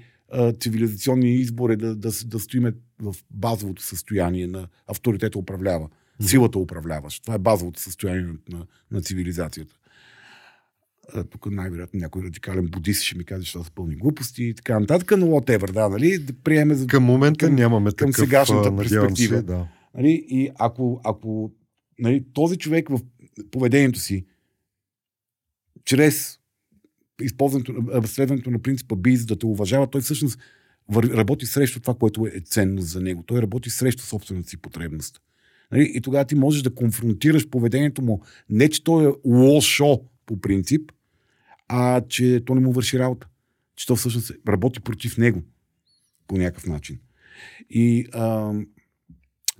[0.60, 2.72] цивилизационни избори да, да, да стоиме
[3.02, 5.88] в базовото състояние на авторитета управлява.
[6.20, 7.20] Силата управляваш.
[7.20, 9.74] Това е базовото състояние на, на цивилизацията.
[11.30, 15.10] тук най-вероятно някой радикален будист ще ми каже, че са пълни глупости и така нататък,
[15.18, 16.86] но whatever, да, нали, да приеме за...
[16.86, 19.36] Към момента към, нямаме към такъв, сегашната перспектива.
[19.36, 19.68] Се, да.
[19.94, 21.52] Нали, и ако, ако
[21.98, 23.00] нали, този човек в
[23.50, 24.26] поведението си,
[25.84, 26.38] чрез
[27.22, 30.38] използването, следването на принципа биз да те уважава, той всъщност
[30.94, 33.22] работи срещу това, което е ценност за него.
[33.22, 35.20] Той работи срещу собствената си потребност.
[35.72, 35.92] Нали?
[35.94, 38.22] И тогава ти можеш да конфронтираш поведението му.
[38.50, 40.92] Не, че той е лошо по принцип,
[41.68, 43.28] а че то не му върши работа.
[43.76, 45.42] Че то всъщност работи против него
[46.26, 46.98] по някакъв начин.
[47.70, 48.52] И а,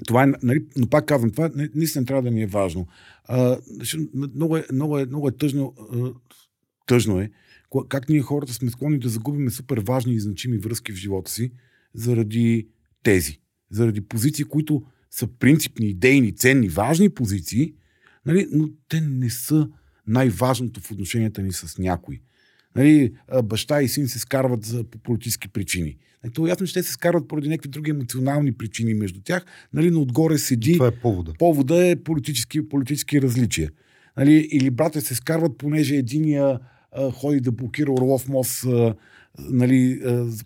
[0.07, 2.87] това е, нали, но пак казвам, това наистина трябва да ни е важно.
[3.25, 3.59] А,
[4.14, 6.12] много, е, много, е, много е тъжно, а,
[6.87, 7.31] тъжно е,
[7.88, 11.53] как ние хората сме склонни да загубиме супер важни и значими връзки в живота си
[11.94, 12.68] заради
[13.03, 13.40] тези,
[13.71, 17.75] заради позиции, които са принципни, идейни, ценни, важни позиции,
[18.27, 19.68] нали, но те не са
[20.07, 22.21] най-важното в отношенията ни с някой.
[22.77, 23.12] Нали,
[23.44, 25.97] баща и син се скарват за, по политически причини.
[26.25, 29.90] Нали, то ясно, че те се скарват поради някакви други емоционални причини между тях, нали,
[29.90, 30.73] но отгоре седи...
[30.73, 31.33] Това е повода.
[31.38, 33.71] Повода е политически, политически различия.
[34.16, 36.59] Нали, или брата се скарват, понеже единия
[36.92, 38.94] а, ходи да блокира Орлов мост а,
[39.38, 40.01] нали,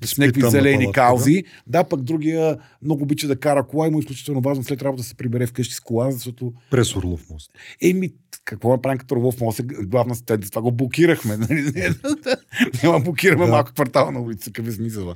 [0.04, 1.44] с някакви зелени палатка, каузи.
[1.66, 1.78] Да?
[1.78, 5.02] да, пък другия много обича да кара кола и му е изключително важно след работа
[5.02, 6.52] да се прибере вкъщи с кола, защото...
[6.70, 7.50] През Орлов мост.
[7.82, 8.10] Еми,
[8.44, 9.60] какво направим като Орлов мост?
[9.64, 11.36] Главна стед, това го блокирахме.
[11.36, 11.72] Нали?
[12.82, 13.50] Няма блокираме да.
[13.50, 15.14] малко квартал на улица, какъв е смисъл.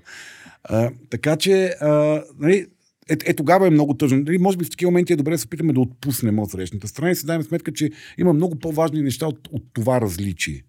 [0.64, 2.66] А, така че, а, нали,
[3.10, 4.24] е, е, тогава е много тъжно.
[4.24, 6.88] Дали, може би в такива моменти е добре да се опитаме да отпуснем от срещната
[6.88, 10.62] страна и си дадем сметка, че има много по-важни неща от, от това различие.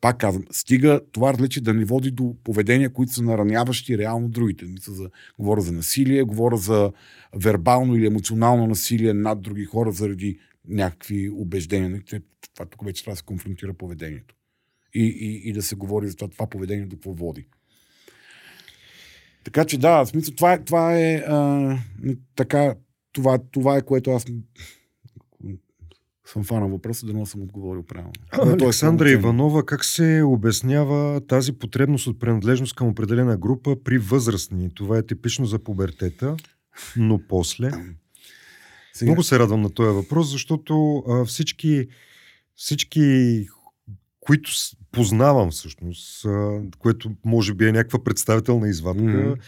[0.00, 4.64] Пак казвам, стига това различие да ни води до поведения, които са нараняващи реално другите.
[4.64, 6.92] Мисля за, говоря за насилие, говоря за
[7.36, 12.02] вербално или емоционално насилие над други хора заради някакви убеждения.
[12.54, 14.34] Това тук вече трябва да се конфронтира поведението.
[14.94, 17.46] И, и, и да се говори за това, това поведение до какво води.
[19.44, 21.78] Така че да, в смисъл, това, това е а,
[22.36, 22.74] така,
[23.12, 24.26] това, това е което аз
[26.32, 28.12] съм фанал въпроса, да не съм отговорил правилно.
[28.30, 34.70] А, Александра Иванова, как се обяснява тази потребност от принадлежност към определена група при възрастни?
[34.74, 36.36] Това е типично за пубертета,
[36.96, 37.70] но после.
[38.92, 39.08] Сега...
[39.08, 41.86] Много се радвам на този въпрос, защото а, всички,
[42.54, 43.46] всички,
[44.20, 44.50] които
[44.92, 49.38] познавам всъщност, а, което може би е някаква представителна извадка, mm-hmm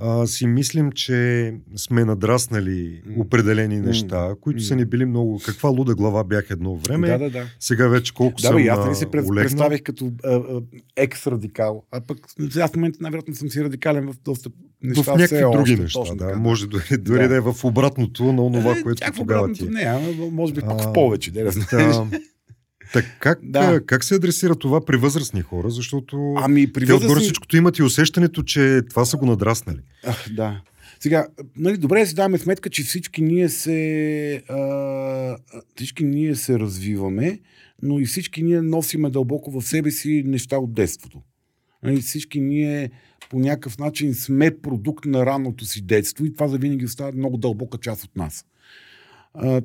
[0.00, 3.20] а, си мислим, че сме надраснали mm.
[3.20, 4.40] определени неща, mm.
[4.40, 4.68] които mm.
[4.68, 5.40] са ни били много...
[5.46, 7.08] Каква луда глава бях едно време.
[7.08, 7.46] Да, да, да.
[7.60, 10.12] Сега вече колко да, съм Да, аз не си пред, представих като
[10.96, 11.82] екс-радикал.
[11.90, 12.18] А пък
[12.60, 14.50] аз в момента най-вероятно съм си радикален в доста
[14.82, 15.02] неща.
[15.02, 16.26] В някакви други още, неща, да.
[16.26, 16.36] да.
[16.36, 17.28] Може дори, дори да.
[17.28, 19.68] да е в обратното на това, е, което тогава ти е.
[19.68, 21.96] Не, ама може би а, в повече, да, да знаеш.
[22.92, 23.80] Так, как, да.
[23.86, 25.70] как се адресира това при възрастни хора?
[25.70, 27.06] Защото ами, при те възрастни...
[27.06, 29.80] отгоре всичкото имат и усещането, че това са го надраснали.
[30.04, 30.60] А, да.
[31.00, 35.36] Сега, нали, добре да си даваме сметка, че всички ние се а,
[35.76, 37.40] всички ние се развиваме,
[37.82, 41.22] но и всички ние носиме дълбоко в себе си неща от детството.
[41.82, 42.90] Нали, всички ние
[43.30, 47.78] по някакъв начин сме продукт на ранното си детство и това завинаги остава много дълбока
[47.78, 48.44] част от нас.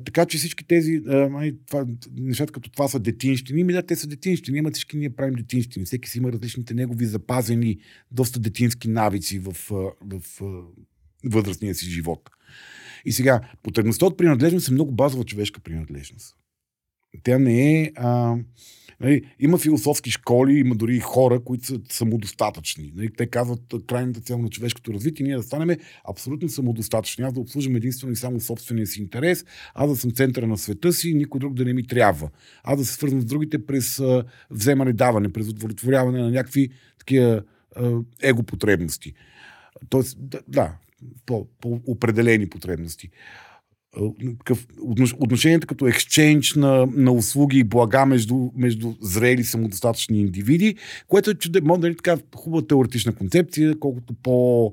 [0.04, 3.96] Така че всички тези а, май, това, нещата като това са детинщини, ми да, те
[3.96, 5.84] са детинщини, ама всички ние правим детинщини.
[5.84, 7.78] Всеки си има различните негови запазени,
[8.10, 10.42] доста детински навици в, в, в
[11.24, 12.30] възрастния си живот.
[13.04, 16.36] И сега, потребността от принадлежност е много базова човешка принадлежност.
[17.22, 17.92] Тя не е...
[17.96, 18.36] А,
[19.00, 22.92] Нали, има философски школи, има дори хора, които са самодостатъчни.
[22.96, 25.76] Нали, те казват крайната цел на човешкото развитие, ние да станем
[26.10, 27.24] абсолютно самодостатъчни.
[27.24, 30.92] Аз да обслужвам единствено и само собствения си интерес, аз да съм центъра на света
[30.92, 32.30] си, никой друг да не ми трябва.
[32.64, 34.02] Аз да се свързвам с другите през
[34.50, 37.42] вземане-даване, през удовлетворяване на някакви такива
[38.22, 39.12] его потребности.
[39.88, 40.18] Тоест,
[40.48, 40.76] да
[41.26, 43.10] по, по определени потребности
[45.18, 50.74] отношенията като ексченж на, на услуги и блага между, между зрели самодостатъчни индивиди,
[51.08, 54.72] което е чуде, може да е така хубава теоретична концепция, колкото по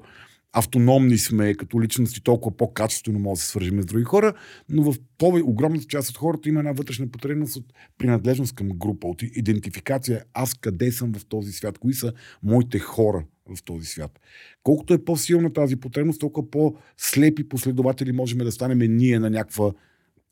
[0.53, 4.34] автономни сме като личности, толкова по-качествено може да се свържим с други хора,
[4.69, 7.65] но в по-огромната част от хората има една вътрешна потребност от
[7.97, 10.24] принадлежност към група, от идентификация.
[10.34, 12.13] Аз къде съм в този свят, кои са
[12.43, 13.24] моите хора
[13.56, 14.20] в този свят.
[14.64, 19.72] Колкото е по-силна тази потребност, толкова по-слепи последователи можем да станем ние на някаква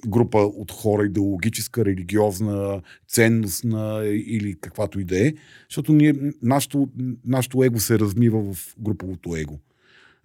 [0.08, 5.34] група от хора, идеологическа, религиозна, ценностна или каквато и да е,
[5.70, 6.90] защото ние, нашото,
[7.26, 9.60] нашото его се размива в груповото его.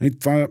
[0.03, 0.49] И това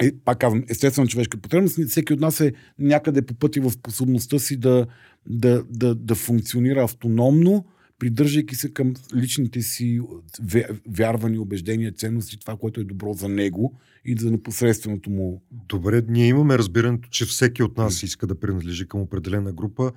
[0.00, 1.88] е, пак казвам, естествено човешка потребност.
[1.88, 4.86] Всеки от нас е някъде по пъти в способността си да,
[5.28, 7.64] да, да, да функционира автономно,
[7.98, 10.00] придържайки се към личните си
[10.88, 15.42] вярвани, убеждения, ценности, това, което е добро за него и за непосредственото му.
[15.68, 19.92] Добре, ние имаме разбирането, че всеки от нас иска да принадлежи към определена група.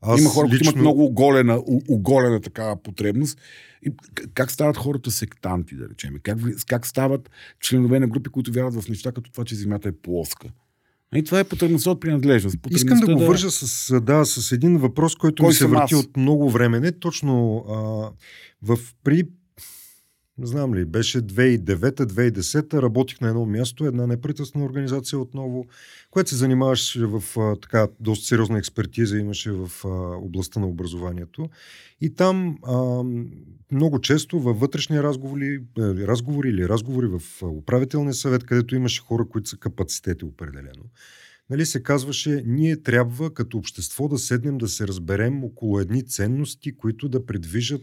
[0.00, 0.58] Аз Има хора, лично...
[0.58, 3.38] които имат много оголена, оголена такава потребност.
[3.82, 3.92] И
[4.34, 6.14] как стават хората сектанти, да речем?
[6.22, 7.30] Как, как стават
[7.60, 10.48] членове на групи, които вярват в неща, като това, че земята е плоска?
[11.14, 12.56] И това е потребността от принадлежност.
[12.70, 16.00] Искам да го вържа с, да, с един въпрос, който Кой ми се върти аз?
[16.00, 16.80] от много време.
[16.80, 17.74] Не точно а,
[18.62, 19.24] в, при
[20.42, 25.66] знам ли, беше 2009-2010, работих на едно място, една неправителствена организация отново,
[26.10, 27.22] която се занимаваше в
[27.62, 31.48] така доста сериозна експертиза, имаше в а, областта на образованието.
[32.00, 33.02] И там а,
[33.72, 39.28] много често във вътрешни разговори, е, разговори или разговори в управителния съвет, където имаше хора,
[39.28, 40.84] които са капацитети определено,
[41.50, 46.76] нали, се казваше, ние трябва като общество да седнем да се разберем около едни ценности,
[46.76, 47.82] които да предвижат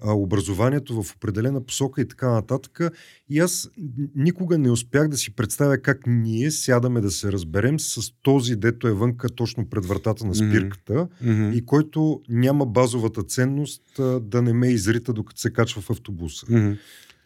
[0.00, 2.80] а, образованието в определена посока и така нататък.
[3.28, 3.70] И аз
[4.14, 8.88] никога не успях да си представя как ние сядаме да се разберем с този, дето
[8.88, 11.54] е вънка точно пред вратата на спирката mm-hmm.
[11.54, 16.46] и който няма базовата ценност а, да не ме изрита докато се качва в автобуса.
[16.46, 16.78] Mm-hmm.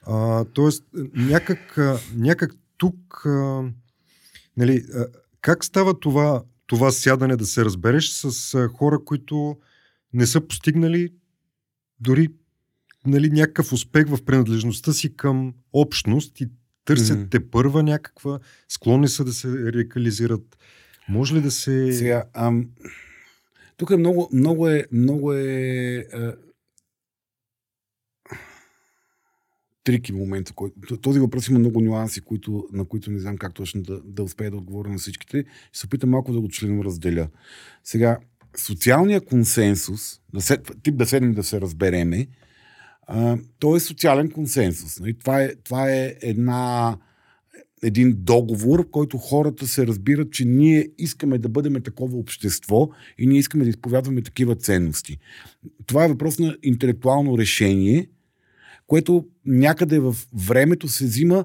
[0.07, 1.79] А, тоест, някак,
[2.17, 3.63] някак тук а,
[4.57, 5.07] нали, а,
[5.41, 9.57] как става това, това сядане да се разбереш с а, хора, които
[10.13, 11.13] не са постигнали
[12.01, 12.29] дори
[13.07, 16.49] нали, някакъв успех в принадлежността си към общност и
[16.85, 17.31] търсят mm-hmm.
[17.31, 18.39] те първа някаква,
[18.69, 20.59] склонни са да се радикализират.
[21.09, 21.93] Може ли да се...
[21.93, 22.71] Сега, ам,
[23.77, 26.37] тук е много, много е, много е а,
[29.85, 30.53] трики момента.
[30.53, 34.23] Който, този въпрос има много нюанси, които, на които не знам как точно да, да
[34.23, 35.45] успея да отговоря на всичките.
[35.73, 37.29] Ще се опитам малко да го члено разделя.
[37.85, 38.19] Сега,
[38.57, 42.27] социалния консенсус, да се, тип да седнем да се разбереме,
[43.07, 45.01] а, то е социален консенсус.
[45.01, 45.19] Нали?
[45.19, 46.97] Това, е, това е една,
[47.83, 53.39] един договор, който хората се разбират, че ние искаме да бъдем такова общество и ние
[53.39, 55.19] искаме да изповядваме такива ценности.
[55.87, 58.09] Това е въпрос на интелектуално решение,
[58.87, 61.45] което някъде в времето се взима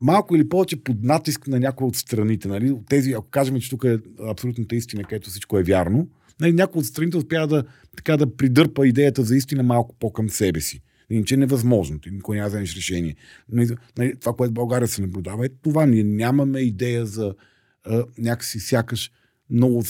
[0.00, 2.48] малко или повече под натиск на някои от страните.
[2.48, 2.76] Нали?
[2.88, 6.08] Тези, ако кажем, че тук е абсолютната истина, където всичко е вярно,
[6.40, 7.64] някой от страните успя да,
[7.96, 10.80] така, да придърпа идеята за истина малко по-към себе си.
[11.10, 11.98] Иначе е невъзможно.
[11.98, 13.16] Ти никой няма да вземеш решение.
[13.52, 13.68] Нали,
[13.98, 15.86] нали, това, което в България се наблюдава, е това.
[15.86, 17.34] Ние нямаме идея за
[17.84, 19.10] а, някакси сякаш
[19.50, 19.84] много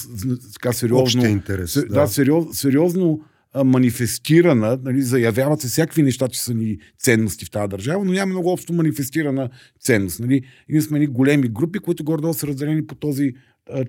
[0.53, 1.24] така сериозно.
[1.24, 1.74] интерес.
[1.74, 3.20] Да, да сериоз, сериозно
[3.53, 8.12] а, манифестирана, нали, заявяват се всякакви неща, че са ни ценности в тази държава, но
[8.12, 10.20] няма много общо манифестирана ценност.
[10.20, 10.42] Нали.
[10.68, 13.32] Ние сме ни големи групи, които гордо са разделени по този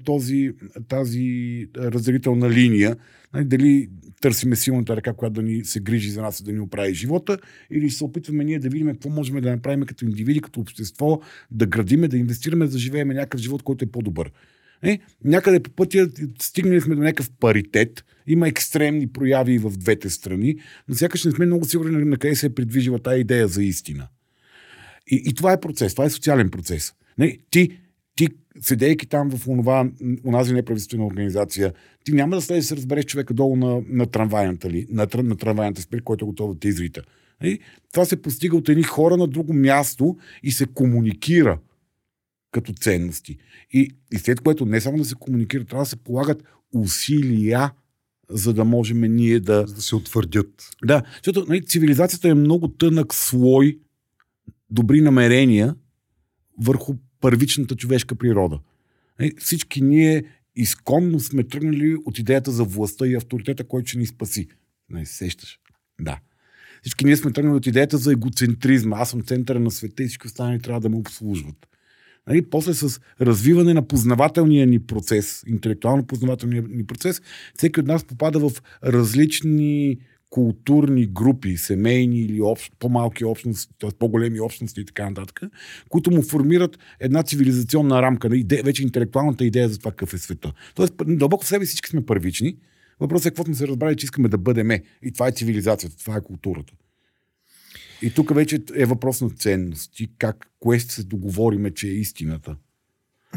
[0.06, 0.52] този,
[0.88, 2.96] тази разделителна линия.
[3.34, 3.90] Нали, дали
[4.22, 7.38] търсиме силната ръка, която да ни се грижи за нас и да ни оправи живота,
[7.72, 11.22] или се опитваме ние да видим какво можем да направим като индивиди, като общество,
[11.52, 14.32] да градиме, да инвестираме, да живеем някакъв живот, който е по-добър.
[14.84, 16.10] Е, някъде по пътя
[16.42, 18.06] стигнали сме до някакъв паритет.
[18.28, 20.56] Има екстремни прояви в двете страни,
[20.88, 24.08] но сякаш не сме много сигурни на къде се е придвижила тази идея за истина.
[25.12, 26.94] И, и това е процес, това е социален процес.
[27.18, 27.78] Не, ти
[28.16, 28.28] ти,
[28.61, 29.89] седейки там в онова,
[30.26, 34.70] онази неправителствена организация, ти няма да слезе да се разбереш човека долу на, на трамвайната
[34.70, 37.01] ли, на, на трамвайната спир, който е готов да те изрита.
[37.43, 37.59] И
[37.93, 41.59] това се постига от едни хора на друго място и се комуникира
[42.51, 43.38] като ценности.
[43.72, 46.43] И, и след което не само да се комуникира, трябва да се полагат
[46.74, 47.72] усилия,
[48.30, 49.63] за да можем ние да...
[49.68, 50.70] За да се утвърдят.
[50.86, 53.80] Да, защото нали, цивилизацията е много тънък слой
[54.70, 55.76] добри намерения
[56.61, 58.59] върху първичната човешка природа.
[59.20, 60.24] Е, всички ние
[60.55, 64.47] изконно сме тръгнали от идеята за властта и авторитета, който ще ни спаси.
[64.89, 65.59] Не се сещаш?
[66.01, 66.20] Да.
[66.82, 68.97] Всички ние сме тръгнали от идеята за егоцентризма.
[68.97, 71.68] Аз съм центъра на света и всички останали трябва да ме обслужват.
[72.28, 77.22] Нали, после с развиване на познавателния ни процес, интелектуално познавателния ни процес,
[77.55, 78.51] всеки от нас попада в
[78.84, 79.97] различни
[80.30, 83.90] културни групи, семейни или общ, по-малки общности, т.е.
[84.00, 85.42] по-големи общности и така нататък,
[85.90, 90.54] които му формират една цивилизационна рамка, иде, вече интелектуалната идея за това какъв е света.
[90.76, 92.58] Тоест, дълбоко в себе всички сме първични.
[93.00, 94.84] Въпросът е какво сме се разбрали, че искаме да бъдеме.
[95.04, 96.74] И това е цивилизацията, това е културата.
[98.02, 102.56] И тук вече е въпрос на ценности, как, кое се договориме, че е истината.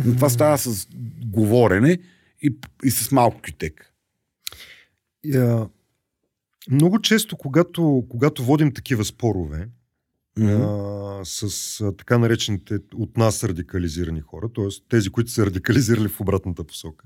[0.04, 0.88] Но това става с
[1.24, 1.98] говорене
[2.42, 3.92] и, и с малко кютек.
[5.26, 5.68] Yeah.
[6.70, 9.68] Много често, когато, когато водим такива спорове
[10.38, 11.20] mm-hmm.
[11.20, 14.64] а, с а, така наречените от нас радикализирани хора, т.е.
[14.88, 17.04] тези, които са радикализирали в обратната посока.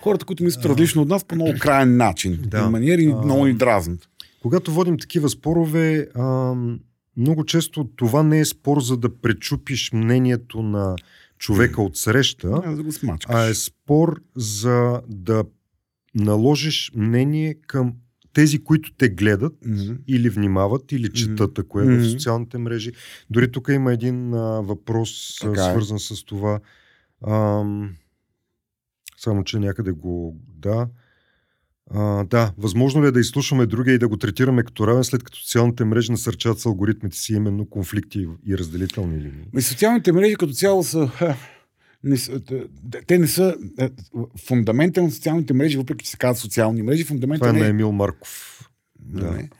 [0.00, 2.70] Хората, които мислят различно от нас по много крайен начин, да.
[2.70, 4.08] маниери а, много ни дразнат.
[4.42, 6.54] когато водим такива спорове, а,
[7.16, 10.96] много често това не е спор за да пречупиш мнението на
[11.38, 13.34] човека от среща, А, да го смачкаш.
[13.34, 15.44] а е спор за да
[16.14, 17.94] наложиш мнение към
[18.32, 19.92] тези, които те гледат Мгм.
[20.08, 22.04] или внимават, или четат, ако е в Мгм.
[22.04, 22.92] социалните мрежи.
[23.30, 25.70] Дори тук има един а, въпрос, Така е.
[25.70, 26.60] свързан с това.
[27.28, 27.94] Ам,
[29.18, 30.36] само, че някъде го...
[30.56, 30.88] Да.
[31.94, 35.22] А, да, възможно ли е да изслушаме другия и да го третираме като равен, след
[35.22, 39.44] като социалните мрежи насърчават с алгоритмите си именно конфликти и разделителни линии?
[39.54, 41.10] Ами, социалните мрежи като цяло са...
[42.04, 42.40] Не са
[43.06, 43.56] те- не са...
[43.78, 43.88] е,
[44.46, 47.70] Фундамента на социалните мрежи, въпреки че се казват социални мрежи, фундамента Това е на е...
[47.70, 48.60] Емил Марков.
[49.00, 49.30] Да.
[49.30, 49.50] Не.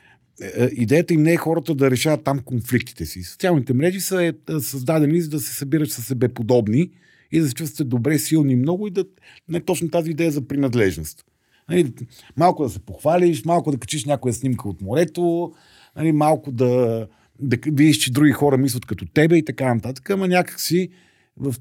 [0.40, 3.22] Е, Идеята им не е хората да решават там конфликтите си.
[3.22, 6.90] Социалните мрежи са е, създадени за да се събират със себе подобни
[7.32, 9.04] и да се чувствате добре, силни много и да
[9.48, 11.24] не точно тази идея за принадлежност.
[11.68, 11.92] Нали,
[12.36, 15.52] малко да се похвалиш, малко да качиш някоя снимка от морето,
[15.96, 17.06] нали, малко да,
[17.40, 20.88] да видиш, че други хора мислят като тебе и така нататък, ама някакси
[21.36, 21.54] в,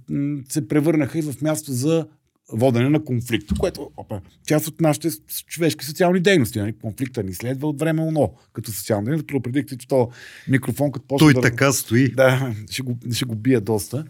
[0.49, 2.07] се превърнаха и в място за
[2.53, 5.09] водене на конфликт, което опа, част от нашите
[5.47, 6.59] човешки социални дейности.
[6.59, 6.74] Нали?
[6.82, 9.28] Конфликта ни следва от време оно, като социална дейност.
[9.28, 10.09] Предупредихте, че то
[10.47, 11.41] микрофон, като почне Той да...
[11.41, 12.11] така стои.
[12.11, 14.05] Да, ще го, ще го бия доста.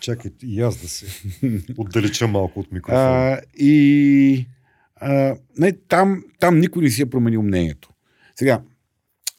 [0.00, 1.06] Чакай, и аз да се
[1.78, 3.02] отдалеча малко от микрофона.
[3.02, 4.46] А, и
[4.96, 7.90] а, не, там, там никой не си е променил мнението.
[8.36, 8.62] Сега,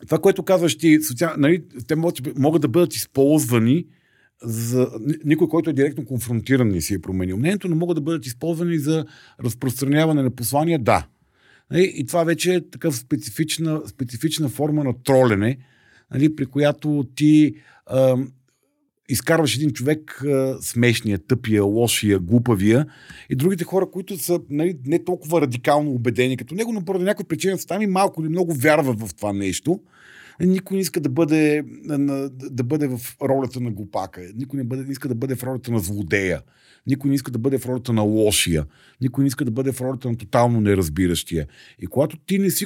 [0.06, 3.86] това, което казваш ти, социал, нали, те могат, могат да бъдат използвани
[4.44, 8.02] за ни- никой, който е директно конфронтиран, не си е променил мнението, но могат да
[8.02, 9.06] бъдат използвани за
[9.44, 11.08] разпространяване на послания, да.
[11.72, 15.58] Нали, И това вече е такъв специфична, специфична форма на тролене,
[16.14, 17.56] нали, при която ти
[17.92, 18.32] ам,
[19.10, 22.86] изкарваш един човек а, смешния, тъпия, лошия, глупавия
[23.30, 27.26] и другите хора, които са нали, не толкова радикално убедени като него, но поради някаква
[27.28, 29.80] причина са и малко или много вярват в това нещо.
[30.48, 31.64] Никой не иска да бъде,
[32.32, 34.22] да бъде в ролята на глупака.
[34.36, 36.42] Никой не, бъде, не иска да бъде в ролята на злодея.
[36.88, 38.66] Никой не иска да бъде в ролята на лошия.
[39.02, 41.48] Никой не иска да бъде в ролята на тотално неразбиращия.
[41.80, 42.66] И когато ти не си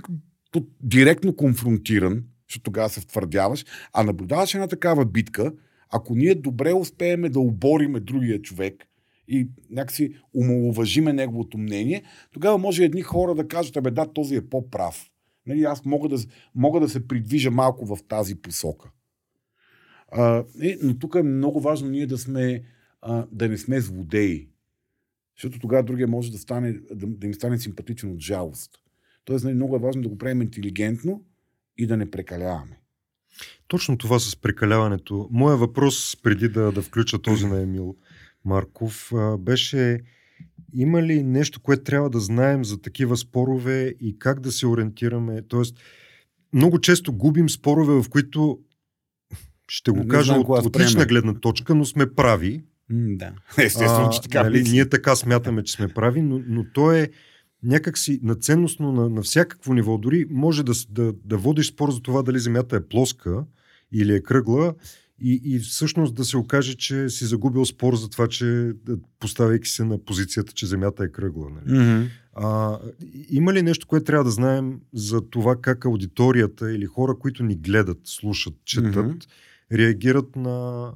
[0.84, 5.54] директно конфронтиран, защото тогава се втвърдяваш, а наблюдаваш една такава битка,
[5.90, 8.84] ако ние добре успеем да обориме другия човек
[9.28, 14.50] и някакси умалуважиме неговото мнение, тогава може едни хора да кажат, абе да, този е
[14.50, 15.10] по-прав.
[15.48, 16.18] Нали, аз мога да,
[16.56, 18.90] мога да се придвижа малко в тази посока.
[20.12, 22.64] А, е, но тук е много важно ние да сме,
[23.02, 24.50] а, да не сме злодеи.
[25.38, 28.72] Защото тогава другия може да, стане, да, да им стане симпатичен от жалост.
[29.26, 31.24] Тоест, нали, много е важно да го правим интелигентно
[31.78, 32.80] и да не прекаляваме.
[33.68, 35.30] Точно това с прекаляването.
[35.32, 37.96] Моя въпрос, преди да, да включа този на Емил
[38.46, 40.02] Марков, беше
[40.74, 45.42] има ли нещо, което трябва да знаем за такива спорове и как да се ориентираме?
[45.48, 45.78] Тоест,
[46.54, 48.60] много често губим спорове, в които
[49.68, 51.06] ще го Не кажа знам от, кога от лична спреме.
[51.06, 52.64] гледна точка, но сме прави.
[52.90, 53.32] М, да.
[53.64, 54.72] Естествено, че така нали, мисли.
[54.74, 57.10] ние така смятаме, че сме прави, но, но то е
[57.64, 59.98] някакси наценностно на, на всякакво ниво.
[59.98, 63.46] Дори може да, да, да водиш спор за това дали Земята е плоска
[63.92, 64.74] или е кръгла
[65.22, 68.46] и, и всъщност да се окаже, че си загубил спор за това, че
[68.86, 71.50] да, поставяйки се на позицията, че Земята е кръгла.
[71.50, 71.80] Нали?
[71.80, 72.08] Мгм.
[72.34, 72.80] А,
[73.30, 77.56] има ли нещо, което трябва да знаем за това как аудиторията или хора, които ни
[77.56, 79.18] гледат, слушат, четат, Мгм.
[79.72, 80.92] реагират на,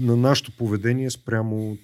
[0.00, 1.78] на нашето поведение спрямо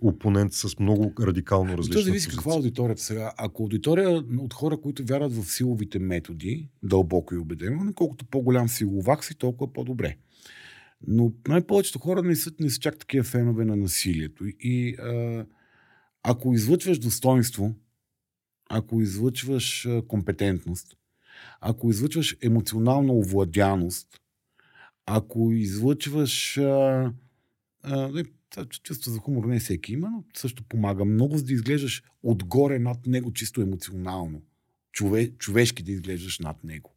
[0.00, 3.32] опонент с много радикално различна То зависи каква е аудиторията сега.
[3.36, 9.24] Ако аудитория от хора, които вярват в силовите методи, дълбоко и убедено, колкото по-голям силовак
[9.24, 10.16] си, толкова по-добре.
[11.06, 14.44] Но най-повечето хора не са, не са чак такива фенове на насилието.
[14.46, 15.46] И а,
[16.22, 17.74] ако излъчваш достоинство,
[18.68, 20.96] ако излъчваш компетентност,
[21.60, 24.20] ако излъчваш емоционална овладяност,
[25.06, 27.12] ако излъчваш а,
[27.82, 28.24] а,
[28.82, 33.06] чувство за хумор не всеки има, но също помага много, за да изглеждаш отгоре над
[33.06, 34.42] него чисто емоционално.
[34.92, 36.94] Чове, човешки да изглеждаш над него.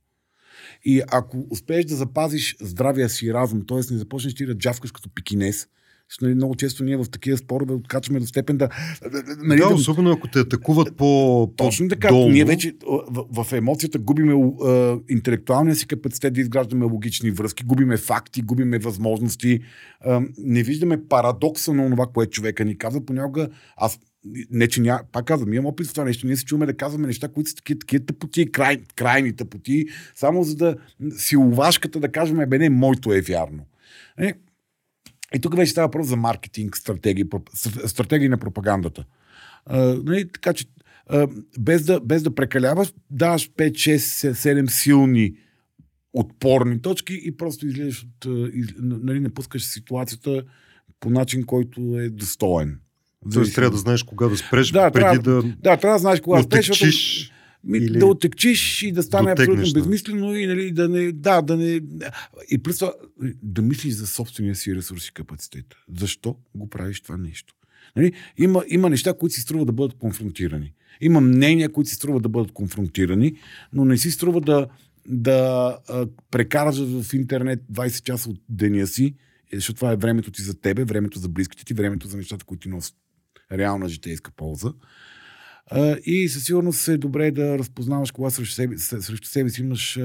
[0.86, 3.78] И ако успееш да запазиш здравия си разум, т.е.
[3.78, 5.68] не започнеш ти да джавкаш като пикинес,
[6.10, 8.70] защото нали, много често ние в такива спорове откачваме до степен да...
[9.38, 12.08] Нали, да, особено ако те атакуват по точно така.
[12.08, 12.34] по-долно.
[12.34, 12.74] Ние вече
[13.10, 14.34] в, в емоцията губиме
[14.64, 19.60] а, интелектуалния си капацитет да изграждаме логични връзки, губиме факти, губиме възможности.
[20.00, 23.06] А, не виждаме парадокса на това, което човека ни казва.
[23.06, 24.00] Понякога аз
[24.52, 25.02] не, че ня...
[25.12, 26.28] пак казвам, имам опит в това нещо.
[26.28, 30.44] Ние се чуваме да казваме неща, които са такива, такива тъпоти, край, крайни тъпоти, само
[30.44, 30.76] за да
[31.18, 33.66] силовашката да кажем, бе не, моето е вярно.
[34.18, 34.34] Е,
[35.36, 37.26] и тук вече става въпрос за маркетинг, стратегии,
[37.86, 39.06] стратегии на пропагандата.
[39.66, 40.66] А, нали, така че
[41.10, 41.28] а,
[41.60, 45.36] без, да, без да прекаляваш, даваш 5, 6, 7 силни
[46.14, 50.44] отпорни точки и просто излезеш от, из, нали, не пускаш ситуацията
[51.00, 52.80] по начин, който е достоен.
[53.34, 55.56] Тоест трябва да знаеш кога да спреш, да, преди трябва, да...
[55.64, 57.32] Да, трябва да знаеш кога спреш, отекчиш
[57.66, 59.74] ми, или да отекчиш и да стане абсолютно да.
[59.74, 61.12] безмислено и нали, да не...
[61.12, 61.82] Да, да не...
[62.50, 62.94] И плюс това,
[63.44, 65.66] да мислиш за собствения си ресурс и капацитет.
[65.98, 67.54] Защо го правиш това нещо?
[67.96, 68.12] Нали?
[68.38, 70.74] Има, има неща, които си струва да бъдат конфронтирани.
[71.02, 73.36] Има мнения, които си струва да бъдат конфронтирани,
[73.74, 74.68] но не си струва да,
[75.08, 79.16] да а, прекараш в интернет 20 часа от деня си,
[79.54, 82.62] защото това е времето ти за тебе, времето за близките ти, времето за нещата, които
[82.62, 82.96] ти носят
[83.52, 84.74] реална житейска полза.
[86.06, 90.00] И със сигурност е добре да разпознаваш кога срещу себе, срещу себе си имаш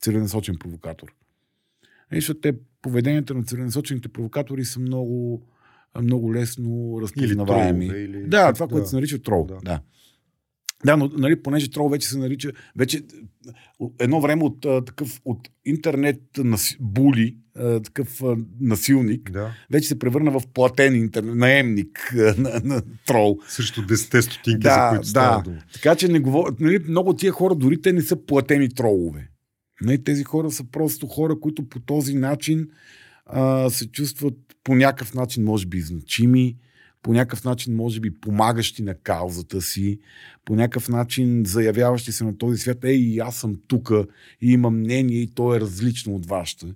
[0.00, 1.14] целенасочен провокатор.
[2.10, 2.52] Е, защото те,
[2.82, 5.42] поведенията на целенасочените провокатори са много,
[6.02, 7.86] много лесно или разпознаваеми.
[7.86, 8.26] тролове, или...
[8.26, 9.46] Да, това, което се нарича трол.
[9.46, 9.58] Да.
[9.64, 9.80] Да.
[10.86, 10.96] Да.
[10.96, 13.02] Но нали, понеже трол вече се нарича, вече
[13.98, 19.54] едно време от а, такъв, от интернет наси, були, а, такъв а, насилник, Да.
[19.70, 23.38] вече се превърна в платен интернет, наемник а, на, на трол.
[23.48, 25.42] Срещу 10 стотинки, Да, за които става да.
[25.42, 25.58] дума.
[25.72, 26.56] Така че не говор...
[26.60, 29.28] нали, много тия хора дори те не са платени тролове.
[29.80, 32.68] Нали, тези хора са просто хора, които по този начин
[33.26, 36.56] а, се чувстват по някакъв начин, може би, значими,
[37.02, 39.98] по някакъв начин, може би, помагащи на каузата си,
[40.44, 43.90] по някакъв начин заявяващи се на този свят, ей, аз съм тук
[44.40, 46.74] и имам мнение и то е различно от вашето.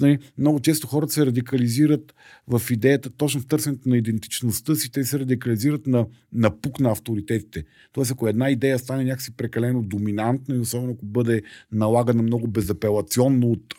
[0.00, 2.14] Нали, много често хората се радикализират
[2.48, 6.90] в идеята, точно в търсенето на идентичността си, те се радикализират на, на пук на
[6.90, 7.64] авторитетите.
[7.92, 11.42] Тоест, ако една идея стане някакси прекалено доминантна и особено ако бъде
[11.72, 13.74] налагана много безапелационно от,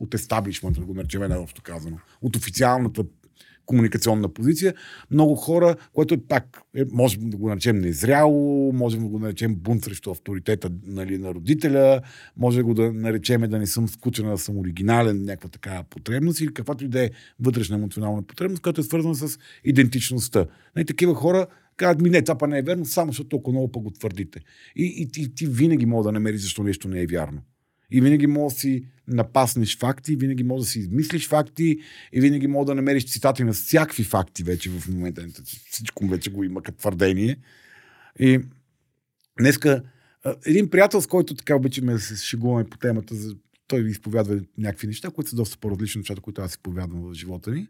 [0.00, 3.04] от естаблишмента, да го наречем най-общо казано, от официалната
[3.66, 4.74] комуникационна позиция.
[5.10, 9.54] Много хора, което е пак, е, можем да го наречем незряло, можем да го наречем
[9.54, 12.00] бунт срещу авторитета нали, на родителя,
[12.36, 16.40] може да го да наречем да не съм скучен, да съм оригинален, някаква такава потребност
[16.40, 17.10] или каквато и да е
[17.40, 20.46] вътрешна емоционална потребност, която е свързана с идентичността.
[20.76, 23.72] Нали, такива хора казват ми, не, това па не е верно, само защото толкова много
[23.72, 24.40] пък го твърдите.
[24.76, 27.40] И, и, ти, ти винаги мога да намериш защо нещо не е вярно.
[27.94, 31.78] И винаги може да си напаснеш факти, винаги може да си измислиш факти
[32.12, 35.26] и винаги може да намериш цитати на всякакви факти вече в момента.
[35.70, 37.36] Всичко вече го има като твърдение.
[38.18, 38.40] И
[39.40, 39.82] днеска
[40.46, 43.14] един приятел, с който така обичаме да се шегуваме по темата,
[43.68, 47.14] той ви изповядва някакви неща, които са доста по-различни от нещата, които аз изповядвам в
[47.14, 47.68] живота ни.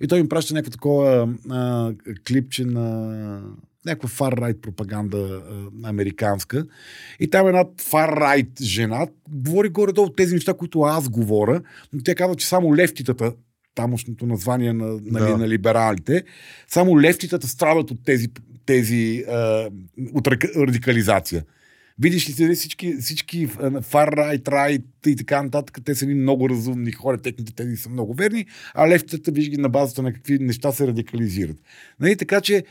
[0.00, 1.94] И той ми праща някакво такова а,
[2.26, 3.54] клипче на
[3.86, 6.66] някаква фар-райт пропаганда а, американска.
[7.20, 11.60] И там една фар-райт жена говори горе-долу тези неща, които аз говоря,
[11.92, 13.32] но тя казва, че само лефтитата,
[13.74, 15.38] тамошното название на, нали, Да.
[15.38, 16.24] на либералите,
[16.68, 18.28] само лефтитата страдат от тези,
[18.66, 19.70] тези а,
[20.14, 20.26] от
[20.56, 21.44] радикализация.
[21.98, 23.46] Видиш ли се всички, всички
[23.82, 27.88] фар райт, райт и така нататък, те са едни много разумни хора, техните тези са
[27.88, 31.56] много верни, а левтата виж ги на базата на какви неща се радикализират.
[32.00, 32.64] Нали, така че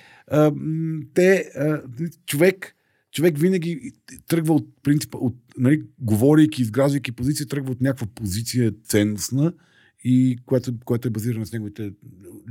[1.14, 1.82] те, а,
[2.26, 2.76] човек,
[3.12, 3.92] човек винаги
[4.28, 9.54] тръгва от принципа, от, нали, говорейки, изграждайки позиция, тръгва от някаква позиция ценностна,
[10.04, 11.92] и което, което е базирано с неговите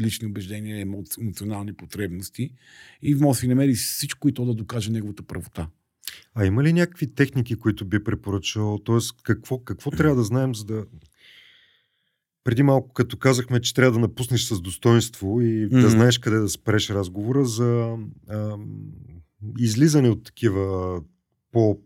[0.01, 2.51] лични убеждения, емоци- емоционални потребности.
[3.03, 5.69] И може да си намери всичко и то да докаже неговата правота.
[6.35, 8.79] А има ли някакви техники, които би препоръчал?
[8.85, 10.85] Тоест, какво, какво трябва да знаем, за да...
[12.45, 15.89] Преди малко, като казахме, че трябва да напуснеш с достоинство и да Мгм.
[15.89, 17.97] знаеш къде да спреш разговора за
[18.29, 18.57] а,
[19.59, 21.01] излизане от такива
[21.53, 21.79] по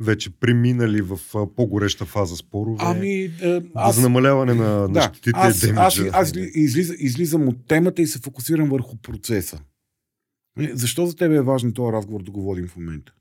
[0.00, 1.18] вече преминали в
[1.56, 2.78] по-гореща фаза спорове.
[2.80, 3.12] Ами,
[3.42, 3.96] е, аз...
[3.96, 5.80] За намаляване на, на да, щетите аз, демиджа.
[5.80, 9.60] аз, аз излиза, излизам от темата и се фокусирам върху процеса.
[10.60, 13.12] Е, Защо за тебе е важно този разговор да го водим в момента?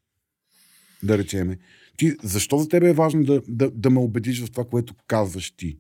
[1.04, 1.58] Да речеме.
[1.98, 5.52] Ти, защо за тебе е важно да, да, да ме убедиш в това, което казваш
[5.52, 5.78] ти?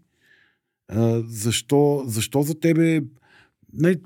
[0.87, 3.01] А, защо, защо за тебе
[3.73, 3.99] нали,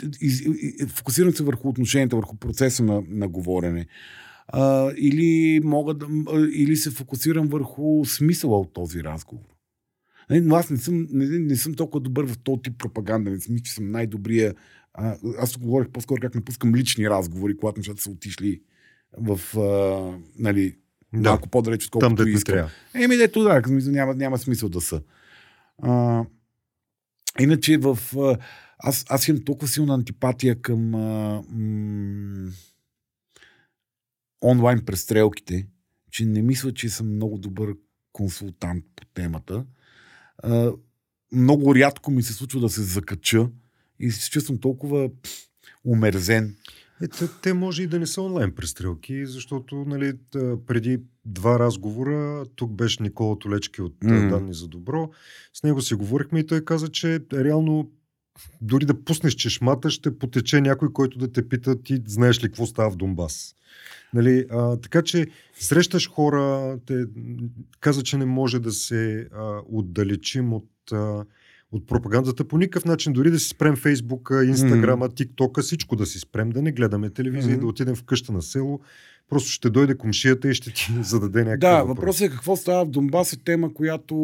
[0.88, 3.88] фокусирам се върху отношенията, върху процеса на, на говорене.
[4.48, 6.08] А, или, мога да,
[6.54, 9.58] или се фокусирам върху смисъла от този разговор.
[10.30, 13.30] Нали, Но аз не съм, не, не съм толкова добър в този тип пропаганда.
[13.30, 14.56] Не съм, че съм най-добрия.
[14.94, 18.62] А, аз говорих по-скоро как напускам лични разговори, когато нещата са отишли
[19.18, 20.76] в а, нали,
[21.22, 21.30] Да.
[21.30, 22.54] малко по-далеч, Там, отколкото не искам.
[22.54, 22.72] трябва.
[22.94, 25.02] Еми, дето да, няма, няма смисъл да са.
[25.82, 26.24] А,
[27.40, 28.00] иначе в...
[28.80, 32.52] Аз, аз имам толкова силна антипатия към а, м-
[34.44, 35.68] онлайн престрелките,
[36.12, 37.74] че не мисля, че съм много добър
[38.14, 39.66] консултант по темата.
[40.44, 40.72] А,
[41.32, 43.50] много рядко ми се случва да се закача
[44.00, 45.32] и се чувствам толкова пф,
[45.86, 46.56] умерзен.
[47.02, 50.14] Е, те, те може и да не са онлайн престрелки, защото нали,
[50.68, 54.30] преди два разговора, тук беше Никола Толечки от mm.
[54.30, 55.10] Данни за добро,
[55.54, 57.92] с него си говорихме и той каза, че реално
[58.62, 62.66] дори да пуснеш чешмата, ще потече някой, който да те пита ти знаеш ли какво
[62.66, 63.56] става в Донбас.
[64.14, 65.28] Нали, а, така че
[65.60, 67.06] срещаш хора, те
[67.80, 71.26] каза, че не може да се а, отдалечим от, а,
[71.72, 76.20] от пропагандата по никакъв начин, дори да си спрем Фейсбука, Инстаграма, ТикТока, всичко да си
[76.20, 77.58] спрем, да не гледаме телевизия mm-hmm.
[77.58, 78.80] и да отидем в къща на село.
[79.30, 81.96] Просто ще дойде комшията и ще ти зададе някакъв Да, въпрос.
[81.96, 84.16] въпросът е какво става в Донбас е тема, която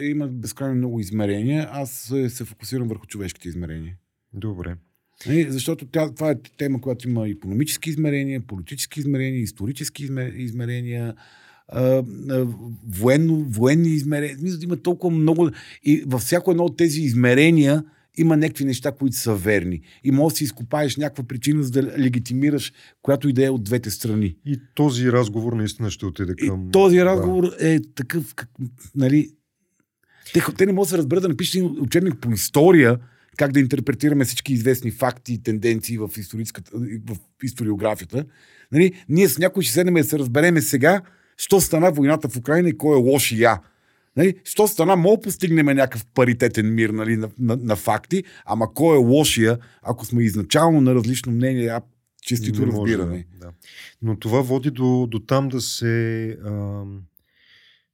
[0.00, 1.68] има безкрайно много измерения.
[1.72, 3.96] Аз се фокусирам върху човешките измерения.
[4.32, 4.76] Добре.
[5.26, 11.14] Нали, защото тя, това е тема, която има економически измерения, политически измерения, исторически измерения,
[11.72, 12.46] а, а,
[12.88, 14.36] военно, военни измерения.
[14.40, 15.50] Мисля, има толкова много.
[15.82, 17.84] И във всяко едно от тези измерения
[18.16, 19.80] има някакви неща, които са верни.
[20.04, 24.36] И може да си изкопаеш някаква причина, за да легитимираш която идея от двете страни.
[24.46, 26.66] И този разговор наистина ще отиде към...
[26.68, 27.74] И този разговор да.
[27.74, 28.48] е такъв, как,
[28.94, 29.30] нали...
[30.32, 32.98] Те, те не могат да се разберат да напишат учебник по история,
[33.36, 38.24] как да интерпретираме всички известни факти и тенденции в, в историографията.
[38.72, 38.92] Нали?
[39.08, 41.02] Ние с някой ще седнем да се разбереме сега,
[41.40, 43.60] що стана войната в Украина и кой е лош и я.
[44.16, 44.34] Нали?
[44.44, 48.98] Що стана, мога постигнем някакъв паритетен мир нали, на, на, на факти, ама кой е
[48.98, 51.80] лошия, ако сме изначално на различно мнение, а
[52.22, 53.26] честито разбиране.
[53.40, 53.50] Да.
[54.02, 56.36] Но това води до, до там да се...
[56.44, 57.02] Ам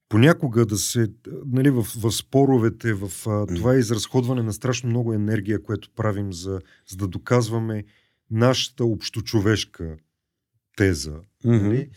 [0.09, 1.09] понякога да се,
[1.47, 6.61] нали, в, в споровете, в а, това изразходване на страшно много енергия, което правим, за,
[6.88, 7.84] за да доказваме
[8.30, 9.97] нашата общочовешка
[10.76, 11.20] теза.
[11.44, 11.62] Mm-hmm.
[11.62, 11.88] Нали?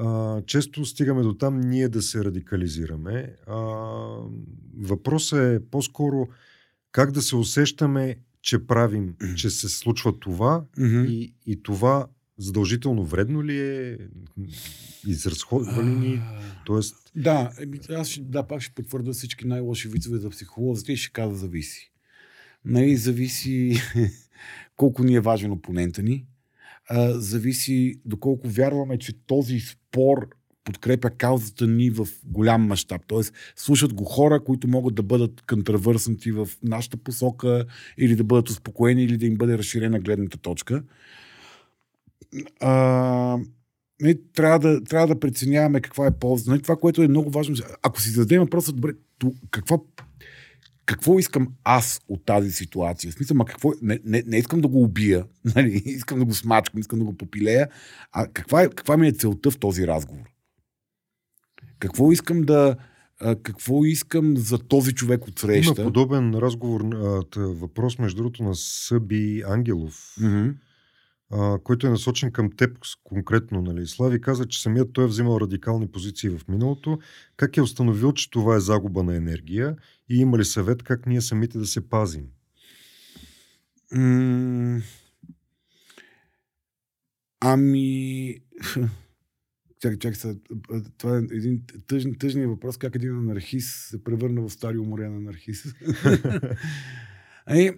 [0.00, 3.34] А, често стигаме до там ние да се радикализираме.
[3.46, 3.56] А,
[4.78, 6.28] въпросът е по-скоро
[6.92, 11.08] как да се усещаме, че правим, че се случва това mm-hmm.
[11.08, 12.06] и, и това
[12.38, 13.98] задължително вредно ли е?
[15.06, 16.22] Изразходва ли ни?
[16.66, 17.12] Тоест...
[17.16, 17.50] Да,
[17.90, 21.92] аз да, пак ще потвърда всички най-лоши вицове за психолозите и ще каза зависи.
[22.64, 23.80] Нали, зависи
[24.76, 26.26] колко ни е важен опонента ни.
[27.10, 30.28] Зависи доколко вярваме, че този спор
[30.64, 33.02] подкрепя каузата ни в голям мащаб.
[33.06, 37.64] Тоест, слушат го хора, които могат да бъдат контравърснати в нашата посока
[37.98, 40.82] или да бъдат успокоени или да им бъде разширена гледната точка
[42.60, 43.38] а,
[44.02, 46.52] не, трябва, да, трябва да преценяваме каква е полза.
[46.52, 49.84] Не, това, което е много важно, ако си зададем въпроса, добре, то, какво,
[50.88, 53.10] какво искам аз от тази ситуация?
[53.10, 55.24] В смисъл, ма какво, не, не, не искам да го убия,
[55.56, 55.82] нали?
[55.84, 57.68] искам да го смачкам, искам да го попилея,
[58.12, 60.24] а каква, е, каква ми е целта в този разговор?
[61.78, 62.76] Какво искам да,
[63.42, 65.80] какво искам за този човек от среща?
[65.80, 66.84] Има подобен разговор,
[67.36, 70.16] въпрос между другото на Съби Ангелов.
[70.20, 70.54] Mm-hmm
[71.64, 73.62] който е насочен към теб конкретно.
[73.62, 73.86] Нали.
[73.86, 76.98] Слави каза, че самият той е взимал радикални позиции в миналото.
[77.36, 79.76] Как е установил, че това е загуба на енергия
[80.08, 82.26] и има ли съвет как ние самите да се пазим?
[87.40, 88.38] ами...
[89.80, 90.34] Чакай, чакай сега.
[90.98, 95.66] Това е един тъжен, тъжен въпрос, как един анархист се превърна в стари уморен анархист.
[97.46, 97.70] ами,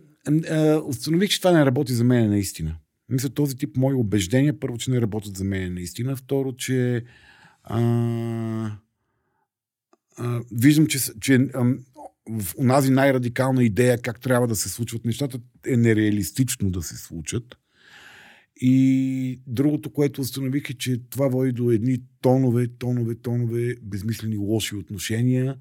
[0.84, 2.76] установих, че това не работи за мен наистина.
[3.08, 6.16] Мисля, този тип мои убеждения, първо, че не работят за мен наистина.
[6.16, 7.04] Второ, че
[7.62, 7.80] а,
[10.16, 11.48] а, виждам, че, че
[12.38, 17.44] в онази най-радикална идея как трябва да се случват нещата е нереалистично да се случат.
[18.56, 24.76] И другото, което установих е, че това води до едни тонове, тонове, тонове безмислени лоши
[24.76, 25.56] отношения,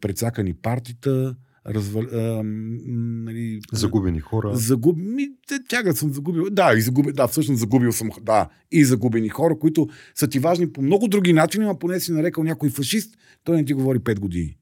[0.00, 1.36] прецакани партита,
[1.66, 4.56] развал, а, нали, загубени хора.
[4.56, 5.28] Загуби,
[5.68, 6.50] тяга съм загубил.
[6.50, 8.10] Да, и загуби, да, всъщност загубил съм.
[8.22, 12.12] Да, и загубени хора, които са ти важни по много други начини, а поне си
[12.12, 14.56] нарекал някой фашист, той не ти говори 5 години.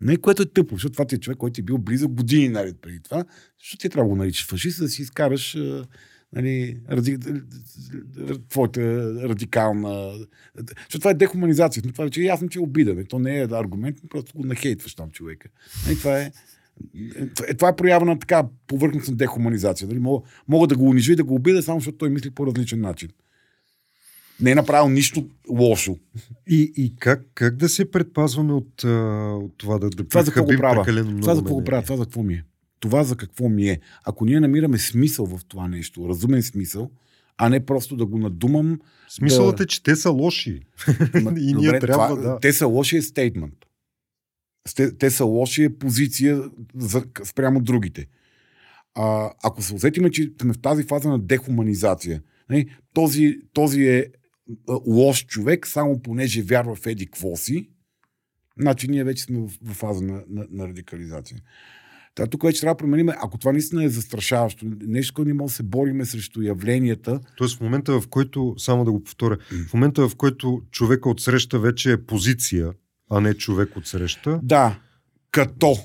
[0.00, 2.76] Не, което е тъпо, защото това ти е човек, който е бил близък години наред
[2.82, 3.24] преди това,
[3.60, 5.56] защото ти трябва да го наричаш фашист, да си изкараш
[6.32, 7.18] нали, ради,
[8.48, 8.80] твоята
[9.28, 10.12] радикална...
[10.56, 11.82] Защото това е дехуманизация.
[11.82, 13.04] Това вече е ясно, че е обида.
[13.04, 15.48] То не е аргумент, просто го нахейтваш там човека.
[15.86, 16.32] Нали, това е...
[17.48, 19.88] е това е проява на така повърхностна дехуманизация.
[19.88, 19.98] Нали?
[19.98, 22.80] Мога, мога да го унижа и да го обида, само защото той мисли по различен
[22.80, 23.08] начин.
[24.42, 25.96] Не е направил нищо лошо.
[26.48, 28.84] И, и как, как да се предпазваме от,
[29.44, 30.84] от това да, да това за какво го правя?
[31.20, 31.82] Това за какво го правя?
[31.82, 32.44] Това за какво ми е?
[32.80, 33.80] това за какво ми е.
[34.04, 36.90] Ако ние намираме смисъл в това нещо, разумен смисъл,
[37.38, 38.80] а не просто да го надумам.
[39.08, 39.62] Смисълът да...
[39.62, 40.60] е, че те са лоши.
[41.38, 42.38] и ние Добре, трябва това, да.
[42.40, 43.54] Те са лоши е стейтмент.
[44.76, 46.42] Те, те са лоши е позиция
[46.76, 48.06] за, спрямо другите.
[48.94, 54.06] а, ако се усетиме, че сме в тази фаза на дехуманизация, нали, този, този е
[54.86, 57.68] лош човек, само понеже вярва в еди какво си,
[58.60, 61.38] значи ние вече сме в, в фаза на, на, на радикализация.
[62.14, 65.50] Та, тук вече трябва да променим, ако това наистина е застрашаващо, нещо, което не може
[65.50, 67.20] да се бориме срещу явленията.
[67.36, 69.38] Тоест в момента, в който, само да го повторя,
[69.68, 72.72] в момента, в който човека от среща вече е позиция,
[73.10, 74.40] а не човек от среща.
[74.42, 74.78] Да,
[75.30, 75.76] като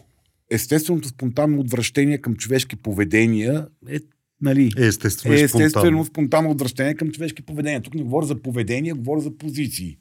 [0.52, 4.00] естественото спонтанно отвращение към човешки поведения е
[4.42, 6.06] Нали, е естествено, е естествено спонтанно.
[6.06, 7.82] спонтанно отвращение към човешки поведения.
[7.82, 9.98] Тук не говоря за поведение, говоря за позиции.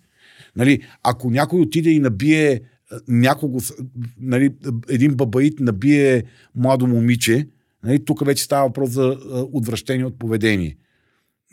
[0.57, 2.61] Нали, ако някой отиде и набие
[3.09, 3.61] някого,
[4.21, 4.55] нали,
[4.89, 6.25] един бабаит набие
[6.55, 7.49] младо момиче,
[7.85, 9.19] нали, тук вече става въпрос за
[9.53, 10.77] отвращение от поведение.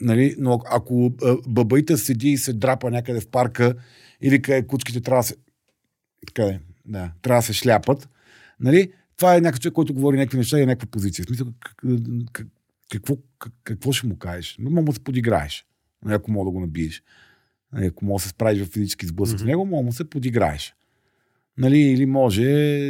[0.02, 1.14] Нали, но ако
[1.48, 3.74] бабаита седи и се драпа някъде в парка
[4.22, 5.36] или къде кучките трябва да се,
[6.34, 8.10] къде, да, трябва да се шляпат,
[8.60, 11.26] нали, това е някакъв човек, който говори някакви неща и някаква позиция.
[11.26, 11.48] В смисъл,
[12.92, 13.18] какво,
[13.64, 14.58] какво ще му кажеш?
[14.60, 15.66] Мога да се подиграеш,
[16.06, 17.04] ако мога да го набиеш.
[17.74, 19.42] Нали, ако мога да се справиш в физически сблъсък mm-hmm.
[19.42, 20.76] с него, мога да се подиграеш.
[21.58, 22.44] Нали, или може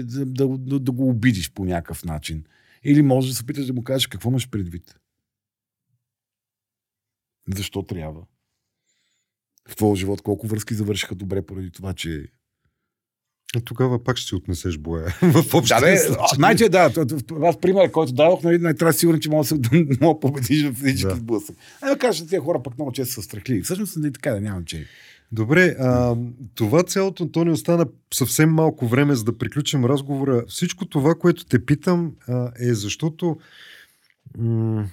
[0.06, 2.44] да, да, да, да го обидиш по някакъв начин.
[2.84, 5.00] Или може да се опиташ да му кажеш какво имаш предвид.
[7.56, 8.26] Защо трябва?
[9.70, 12.28] В твоя живот колко връзки завършиха добре поради това, че
[13.60, 15.16] тогава пак ще си отнесеш боя.
[15.22, 15.98] в общия да,
[16.36, 16.90] Знаете, да,
[17.28, 21.14] това пример, който дадох, нали, не трябва сигурен, че мога да, да победиш в физически
[21.14, 21.16] да.
[21.16, 21.56] сблъсък.
[21.82, 23.62] А да кажа, тези хора пък много често са страхливи.
[23.62, 24.86] Всъщност не така да нямам че.
[25.32, 26.16] Добре, а,
[26.56, 30.44] това цялото, Антони, остана съвсем малко време, за да приключим разговора.
[30.48, 33.38] Всичко това, което те питам, а, е защото
[34.38, 34.86] м-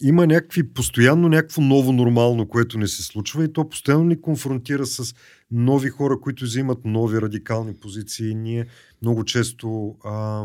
[0.00, 4.86] има някакви, постоянно някакво ново нормално, което не се случва и то постоянно ни конфронтира
[4.86, 5.14] с
[5.50, 8.34] нови хора, които взимат нови радикални позиции.
[8.34, 8.66] Ние
[9.02, 10.44] много често а,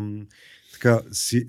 [0.74, 1.46] така, си,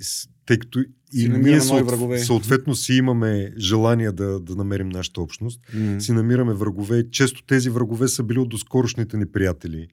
[0.46, 0.84] тъй като
[1.14, 5.98] и ние съответно, съответно си имаме желание да, да намерим нашата общност, mm-hmm.
[5.98, 7.10] си намираме врагове.
[7.10, 9.88] Често тези врагове са били от доскорошните ни приятели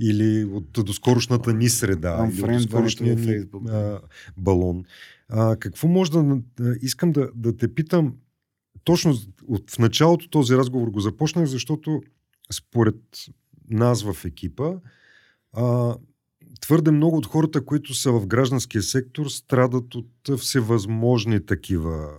[0.00, 4.00] или от доскорошната ни среда, или от доскорошния ни а,
[4.36, 4.84] балон.
[5.28, 6.38] А, какво може да...
[6.82, 8.14] Искам да, да те питам,
[8.84, 9.14] точно
[9.48, 12.02] от, в началото този разговор го започнах, защото
[12.52, 12.96] според
[13.70, 14.72] нас в екипа,
[15.52, 15.96] а,
[16.64, 22.10] твърде много от хората, които са в гражданския сектор, страдат от всевъзможни такива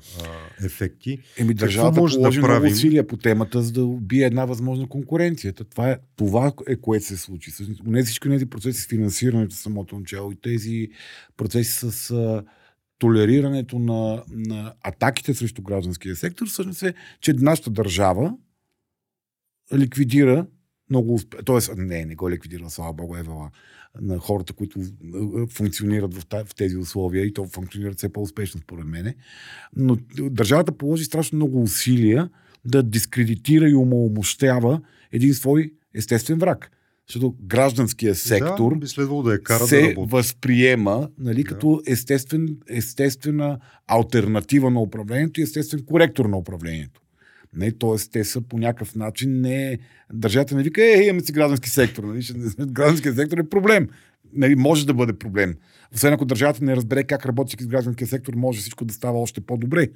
[0.60, 1.20] а, ефекти.
[1.38, 5.54] Еми, държавата може положи да много усилия по темата, за да убие една възможна конкуренция.
[5.54, 7.52] Това е, това е което се случи.
[7.86, 10.89] Не всички тези процеси с финансирането самото начало и тези
[11.38, 12.43] процеси с а,
[13.00, 18.34] толерирането на, на атаките срещу гражданския сектор, всъщност е, че нашата държава
[19.74, 20.46] ликвидира
[20.89, 21.45] много успешно.
[21.45, 23.51] Тоест, не, не го ликвидира, слава Богу, Евала,
[24.01, 24.79] на хората, които
[25.49, 26.25] функционират в,
[26.55, 29.15] тези условия и то функционират все по-успешно, според мене.
[29.75, 32.29] Но държавата положи страшно много усилия
[32.65, 34.81] да дискредитира и умалмощява
[35.11, 36.71] един свой естествен враг.
[37.07, 41.49] Защото гражданския сектор да, би следвало да е кара се да възприема нали, да.
[41.49, 47.01] като естествен, естествена альтернатива на управлението и естествен коректор на управлението.
[47.56, 48.10] Не, т.е.
[48.12, 49.78] те са по някакъв начин не...
[50.14, 52.03] Държавата не вика, е, имаме си граждански сектор.
[52.03, 52.22] Нали?
[52.60, 53.88] Гражданският сектор е проблем.
[54.34, 55.56] Нали, може да бъде проблем.
[55.95, 59.41] Освен ако държавата не разбере как работи с гражданския сектор, може всичко да става още
[59.41, 59.88] по-добре.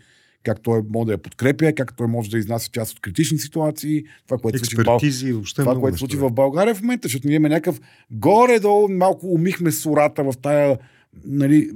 [0.44, 4.04] Как той може да я подкрепя, как той може да изнася част от критични ситуации.
[4.28, 7.50] Това, което Експертизи, случи, в, това, което случи в България в момента, защото ние имаме
[7.50, 7.82] някакъв
[8.12, 10.78] горе-долу, малко умихме сурата в тая
[11.26, 11.72] нали,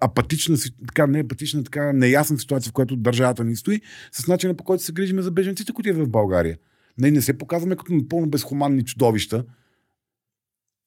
[0.00, 3.80] апатична, така, не апатична, така неясна ситуация, в която държавата ни стои,
[4.12, 6.58] с начина по който се грижиме за беженците, които е в България.
[6.98, 9.44] Не, не се показваме като напълно безхуманни чудовища.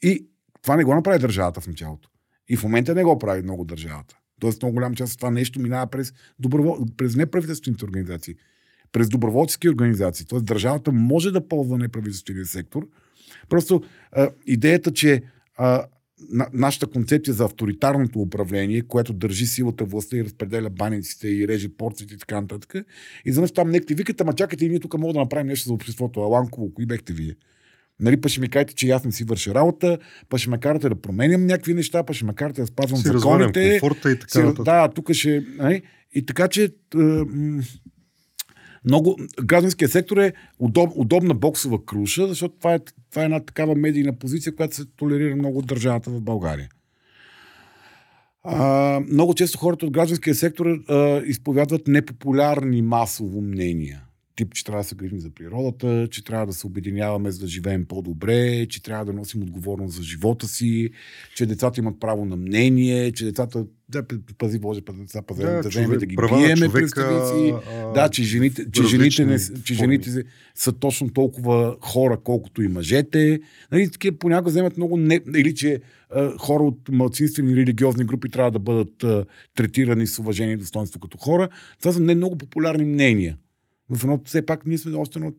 [0.02, 0.28] И
[0.62, 2.10] това не го направи държавата в началото.
[2.50, 4.18] И в момента не го прави много държавата.
[4.40, 6.86] Тоест много голяма част от това нещо минава през, добровол...
[6.98, 8.36] през неправителствените организации,
[8.92, 10.26] през доброволчески организации.
[10.26, 12.88] Тоест държавата може да ползва неправителствения сектор.
[13.50, 15.24] Просто а, идеята, че
[15.58, 15.86] а,
[16.30, 21.70] на, нашата концепция за авторитарното управление, което държи силата властта и разпределя баниците и реже
[21.70, 22.76] порциите и така нататък.
[23.26, 25.74] И за там некти викат, ама чакайте и ние тук мога да направим нещо за
[25.74, 26.20] обществото.
[26.20, 27.36] Аланково, кои бехте вие?
[28.00, 29.98] Нали, па ще ми кажете, че аз не си върша работа,
[30.30, 33.08] па ще ме карате да променям някакви неща, па ще ме карате да спазвам си
[33.08, 33.80] законите.
[34.10, 35.46] и така си, Да, тук ще...
[35.58, 35.82] Нали?
[36.14, 36.70] И така, че
[38.86, 42.80] много, гражданския сектор е удоб, удобна боксова круша, защото това е,
[43.10, 46.70] това е една такава медийна позиция, която се толерира много от държавата в България.
[48.44, 54.04] А, много често хората от гражданския сектор а, изповядват непопулярни масово мнения.
[54.36, 57.48] Тип, че трябва да се грижим за природата, че трябва да се обединяваме за да
[57.48, 60.90] живеем по-добре, че трябва да носим отговорност за живота си,
[61.36, 64.04] че децата имат право на мнение, че децата да,
[64.38, 67.54] пази Боже, деца, пази, да, човек, да ги биеме представици.
[67.94, 70.24] Да, че жените, че жените, не, че жените
[70.56, 73.40] са точно толкова хора, колкото и мъжете.
[73.72, 78.52] Нали, такива понякога вземат много не, или че а, хора от малцинствени религиозни групи трябва
[78.52, 79.26] да бъдат а,
[79.56, 81.50] третирани с уважение и достоинство като хора.
[81.80, 83.38] Това са не много популярни мнения
[83.92, 85.34] в едно, все пак ние сме още едно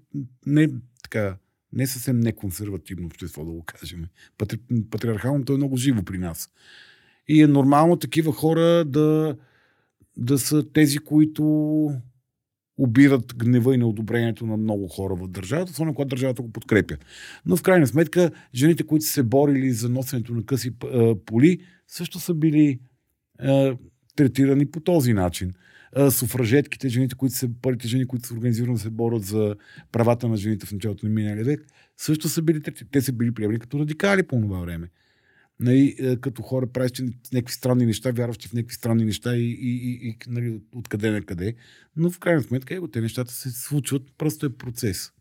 [0.46, 0.68] не,
[1.02, 1.36] така,
[1.72, 4.04] не съвсем неконсервативно общество, да го кажем.
[4.38, 4.58] Патри,
[4.90, 6.50] патриархалното е много живо при нас.
[7.28, 9.36] И е нормално такива хора да,
[10.16, 11.42] да са тези, които
[12.78, 16.96] обират гнева и неодобрението на много хора в държавата, особено когато държавата го подкрепя.
[17.46, 20.72] Но в крайна сметка, жените, които са се борили за носенето на къси
[21.26, 22.78] поли, също са били
[23.42, 23.76] е,
[24.16, 25.52] третирани по този начин
[26.10, 29.56] суфражетките, жените, които са, първите жени, които са организирано се борят за
[29.92, 31.66] правата на жените в началото на миналия век,
[31.96, 32.62] също са били.
[32.90, 34.88] Те са били приемани като радикали по това време.
[35.60, 40.08] Нали, като хора правещи някакви странни неща, вярващи в някакви странни неща и, и, и,
[40.08, 41.54] и нали, откъде на къде.
[41.96, 45.12] Но в крайна сметка, те нещата се случват, просто е процес.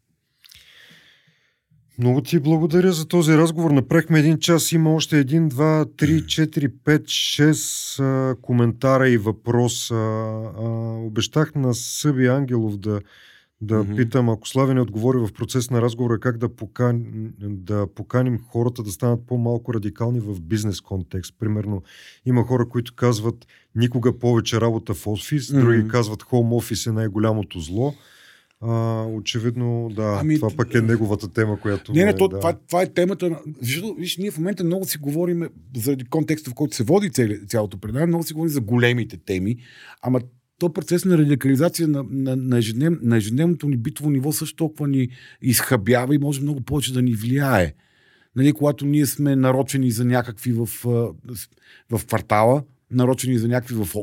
[2.02, 3.72] Много ти благодаря за този разговор.
[3.72, 4.72] Направихме един час.
[4.72, 9.95] Има още един, два, три, четири, пет, шест а, коментара и въпроса.
[9.95, 10.70] А,
[11.06, 13.02] обещах на Съби Ангелов да,
[13.62, 13.95] да mm-hmm.
[13.95, 17.04] питам, ако Слави не отговори в процес на разговора, как да, покан,
[17.39, 21.36] да поканим хората да станат по-малко радикални в бизнес контекст.
[21.39, 21.84] Примерно,
[22.26, 25.60] има хора, които казват никога повече работа в офис, mm-hmm.
[25.60, 27.93] други казват хоум офис е най-голямото зло.
[28.62, 31.93] А, очевидно, да, ами, това пък е неговата тема, която.
[31.93, 32.39] Не, не, то, да.
[32.39, 33.39] това, това е темата.
[33.62, 37.47] Защото, виж, ние в момента много си говорим, заради контекста, в който се води цяли,
[37.47, 39.57] цялото предаване, много си говорим за големите теми,
[40.01, 40.22] ама
[40.59, 44.88] то процес на радикализация на, на, на, ежеднев, на ежедневното ни битово ниво също толкова
[44.88, 45.09] ни
[45.41, 47.74] изхабява и може много повече да ни влияе.
[48.36, 50.66] Нали, когато ние сме нарочени за някакви в,
[51.89, 53.96] в квартала, нарочени за някакви в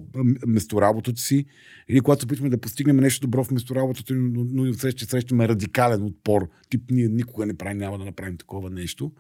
[0.46, 1.44] местоработата си,
[1.88, 5.48] или когато се опитваме да постигнем нещо добро в местоработата, но, но и отсреща срещаме
[5.48, 6.48] радикален отпор.
[6.70, 9.12] Тип, ние никога не правим, няма да направим такова нещо.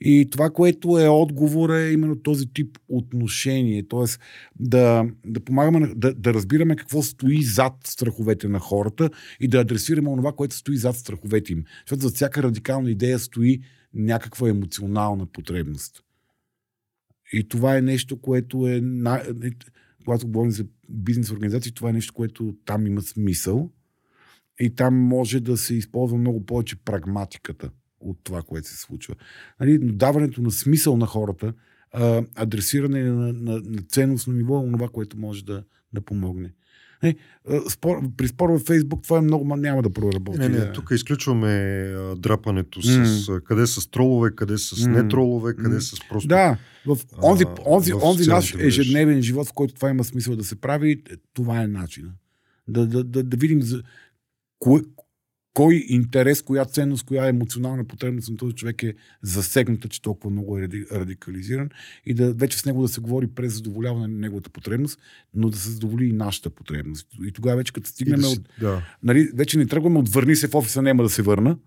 [0.00, 3.88] И това, което е отговор е именно този тип отношение.
[3.88, 4.18] т.е.
[4.60, 10.16] да, да помагаме, да, да разбираме какво стои зад страховете на хората и да адресираме
[10.16, 11.64] това, което стои зад страховете им.
[11.86, 13.60] Защото за всяка радикална идея стои
[13.94, 16.02] някаква емоционална потребност.
[17.32, 18.82] И това е нещо, което е.
[20.04, 23.70] Когато говорим за бизнес организации, това е нещо, което там има смисъл.
[24.60, 27.70] И там може да се използва много повече прагматиката
[28.00, 29.14] от това, което се случва.
[29.60, 31.54] Нали, даването на смисъл на хората,
[32.34, 36.52] адресиране на, на, на ценностно ниво е това, което може да, да помогне.
[37.02, 37.14] Е,
[37.70, 40.38] спор, при спор във Фейсбук това е много, няма да проработи.
[40.38, 43.42] Не, не, тук изключваме а, драпането с mm.
[43.42, 45.02] къде с тролове, къде с mm.
[45.02, 45.94] нетролове, къде mm.
[45.96, 46.28] с просто...
[46.28, 50.44] Да, в онзи, онзи, в онзи наш ежедневен живот, в който това има смисъл да
[50.44, 51.02] се прави,
[51.34, 52.10] това е начина.
[52.68, 53.82] Да, да, да, да видим за,
[54.58, 54.80] кое,
[55.58, 60.58] кой интерес, коя ценност, коя емоционална потребност на този човек е засегната, че толкова много
[60.58, 61.70] е радикализиран
[62.06, 65.00] и да вече с него да се говори през задоволяване на неговата потребност,
[65.34, 67.08] но да се задоволи и нашата потребност.
[67.26, 68.48] И тогава вече като стигнем да, от...
[68.60, 68.82] Да.
[69.02, 71.58] Нали, вече не тръгваме от върни се в офиса, няма да се върна,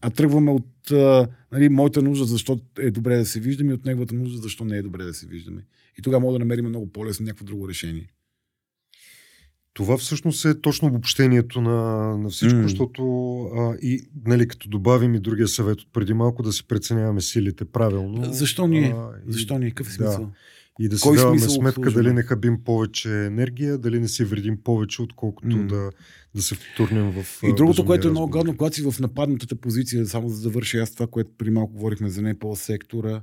[0.00, 3.84] а тръгваме от а, нали, моята нужда, защо е добре да се виждаме и от
[3.84, 5.64] неговата нужда, защо не е добре да се виждаме.
[5.98, 8.08] И тогава мога да намерим много по-лесно някакво друго решение.
[9.76, 11.78] Това всъщност е точно обобщението на,
[12.18, 12.62] на всичко, mm.
[12.62, 13.02] защото
[13.42, 17.64] а, и нали, като добавим и другия съвет от преди малко да си преценяваме силите
[17.64, 18.32] правилно.
[18.32, 18.94] Защо ние?
[18.96, 19.70] А, и, Защо ние?
[19.70, 20.24] Какъв смисъл?
[20.24, 20.30] Да.
[20.80, 22.02] И да си Кой даваме сметка обслужваме?
[22.02, 25.66] дали не хабим повече енергия, дали не си вредим повече, отколкото mm.
[25.66, 25.90] да,
[26.34, 27.42] да се втурнем в.
[27.42, 30.78] И другото, което е много гадно, когато си в нападнатата позиция, само за да завърши
[30.78, 33.20] аз това, което при малко говорихме за НПО сектора,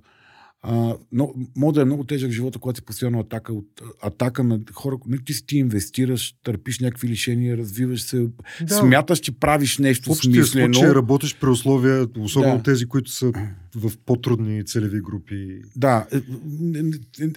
[0.65, 4.59] а, но, може да е много тежък живота, когато си постоянно атака, от, атака на
[4.73, 4.97] хора.
[5.07, 8.27] Не ти си ти инвестираш, търпиш някакви лишения, развиваш се,
[8.61, 8.75] да.
[8.75, 10.73] смяташ, че правиш нещо Общия смислено.
[10.73, 12.63] Случай, работиш при условия, особено да.
[12.63, 13.31] тези, които са
[13.75, 15.61] в по-трудни целеви групи.
[15.75, 16.21] Да, е,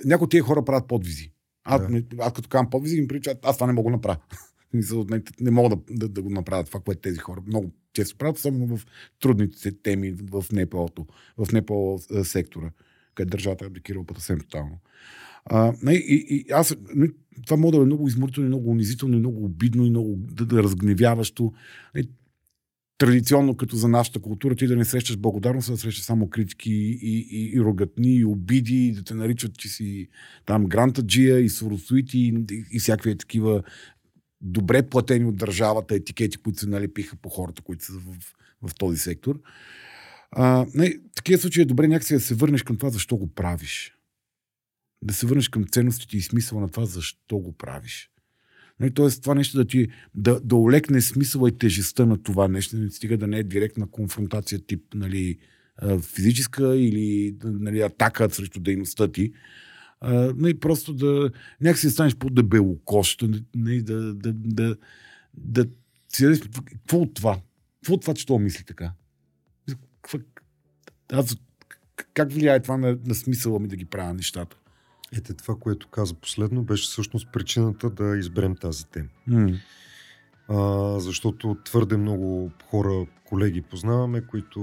[0.05, 1.31] някои от тия хора правят подвизи.
[1.65, 2.03] Аз, да.
[2.19, 4.17] аз като казвам подвизи, им прилича, аз това не мога да направя.
[5.11, 8.37] не, не мога да, да, да го направят това, което тези хора много често правят,
[8.37, 8.87] особено в
[9.21, 11.07] трудните теми в НПО-то,
[11.39, 12.71] в НПО сектора
[13.17, 14.79] къде държавата е абдикирала по съвсем тотално.
[15.45, 16.77] А, и, и, и аз,
[17.47, 20.63] това мога да е много изморително, много унизително, и много обидно и много да, да
[20.63, 21.53] разгневяващо.
[21.97, 22.09] И,
[22.99, 27.29] традиционно, като за нашата култура, ти да не срещаш благодарност, да срещаш само критики и,
[27.31, 30.09] и, и рогатни, и обиди, и да те наричат, че си
[30.47, 33.63] там грантаджия и соросуити и, и всякакви такива
[34.41, 38.99] добре платени от държавата етикети, които се налепиха по хората, които са в, в този
[38.99, 39.41] сектор.
[40.39, 43.27] А, не, в такива случаи е добре някакси да се върнеш към това, защо го
[43.27, 43.93] правиш.
[45.03, 48.11] Да се върнеш към ценностите и смисъла на това, защо го правиш.
[48.81, 52.77] Нали, Тоест, това нещо да ти да, да олекне смисъла и тежестта на това нещо,
[52.77, 55.39] не стига да не е директна конфронтация тип нали,
[56.15, 59.33] физическа или нали, атака срещу дейността ти.
[60.01, 61.31] А, нали, просто да
[61.61, 63.25] някакси станеш по-дебелокощ,
[63.55, 64.77] нали, да, да, да,
[65.35, 65.67] да
[66.09, 67.41] си какво от това?
[67.81, 68.93] Какво от това, че това мисли така?
[71.13, 71.37] Аз,
[72.15, 74.57] как влияе това на, на смисъла ми да ги правя нещата?
[75.13, 79.09] Ете това, което каза последно, беше всъщност причината да изберем тази тема.
[79.29, 79.59] Mm.
[80.49, 84.61] А, защото твърде много хора, колеги познаваме, които,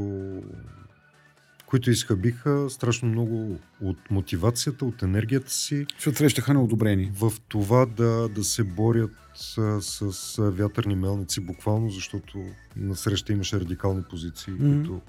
[1.74, 5.86] които изхъбиха страшно много от мотивацията, от енергията си.
[5.96, 7.12] Защото срещаха неодобрени.
[7.14, 12.46] В това да, да се борят с, с вятърни мелници, буквално, защото
[12.76, 14.76] насреща имаше радикални позиции, mm-hmm.
[14.76, 15.02] които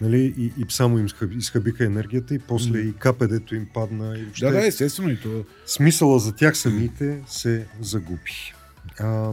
[0.00, 2.90] нали, и, и само им изхъбиха енергията и после mm-hmm.
[2.90, 4.18] и КПД-то им падна.
[4.18, 5.10] И въобще, да, да, естествено.
[5.10, 5.44] И то...
[5.66, 8.54] Смисъла за тях самите се загуби.
[8.98, 9.32] А,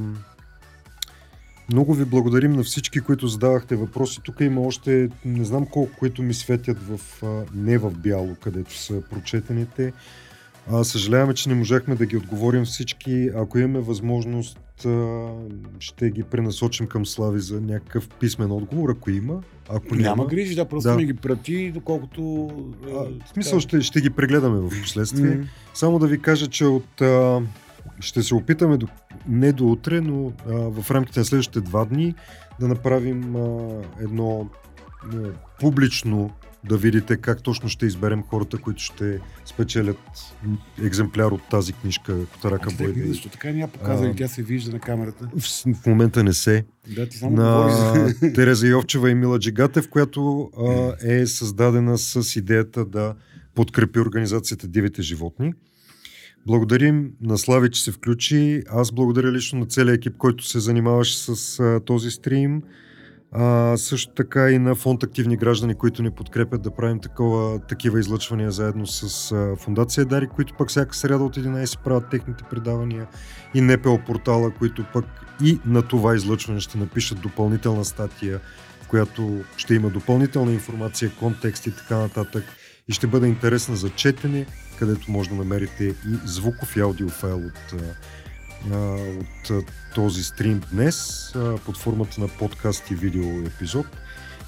[1.72, 4.22] много ви благодарим на всички, които задавахте въпроси.
[4.24, 7.24] Тук има още не знам колко, които ми светят в,
[7.56, 9.94] не в бяло, където са прочетените.
[10.72, 13.30] А, съжаляваме, че не можахме да ги отговорим всички.
[13.36, 14.60] Ако имаме възможност,
[15.80, 19.42] ще ги пренасочим към Слави за някакъв писмен отговор, ако има.
[19.70, 20.96] Ако няма, няма грижи, да, просто да.
[20.96, 22.52] ми ги прати, доколкото...
[22.86, 25.38] А, в смисъл, ще, ще ги прегледаме в последствие.
[25.38, 25.46] Mm.
[25.74, 27.02] Само да ви кажа, че от...
[27.02, 27.42] А,
[28.00, 28.88] ще се опитаме до,
[29.28, 32.16] не до утре, но а, в рамките на следващите два дни
[32.60, 34.50] да направим а, едно
[35.04, 35.18] а,
[35.60, 36.32] публично
[36.68, 39.98] да видите как точно ще изберем хората, които ще спечелят
[40.84, 43.08] екземпляр от тази книжка Котарака Бойде.
[43.08, 45.30] Защо така я показали, тя се вижда на камерата.
[45.38, 46.66] В, в момента не се.
[46.96, 52.86] Да, ти само на Тереза Йовчева и Мила Джигатев, която а, е създадена с идеята
[52.86, 53.16] да
[53.56, 55.54] подкрепи организацията Дивите животни.
[56.48, 58.64] Благодарим на Слави, че се включи.
[58.70, 62.62] Аз благодаря лично на целия екип, който се занимаваше с а, този стрим.
[63.32, 68.00] А, също така и на фонд Активни граждани, които ни подкрепят да правим такова, такива
[68.00, 73.08] излъчвания заедно с а, Фундация Дари, които пък всяка среда от 11 правят техните предавания
[73.54, 75.06] и НПО портала, които пък
[75.44, 78.40] и на това излъчване ще напишат допълнителна статия,
[78.82, 82.44] в която ще има допълнителна информация, контекст и така нататък
[82.88, 84.46] и ще бъде интересна за четене,
[84.80, 87.82] където може да намерите и звуков и аудиофайл от,
[89.50, 89.66] от
[89.96, 91.32] този стрим днес
[91.66, 93.86] под формата на подкаст и видео епизод.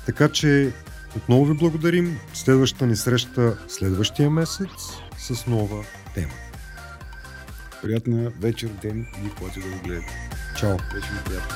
[0.05, 0.73] Така че
[1.15, 2.19] отново ви благодарим.
[2.33, 4.69] Следващата ни среща следващия месец
[5.17, 6.33] с нова тема.
[7.81, 10.29] Приятна вечер, ден и когато да го гледате.
[10.59, 10.77] Чао.
[10.93, 11.55] Вече ми приятно.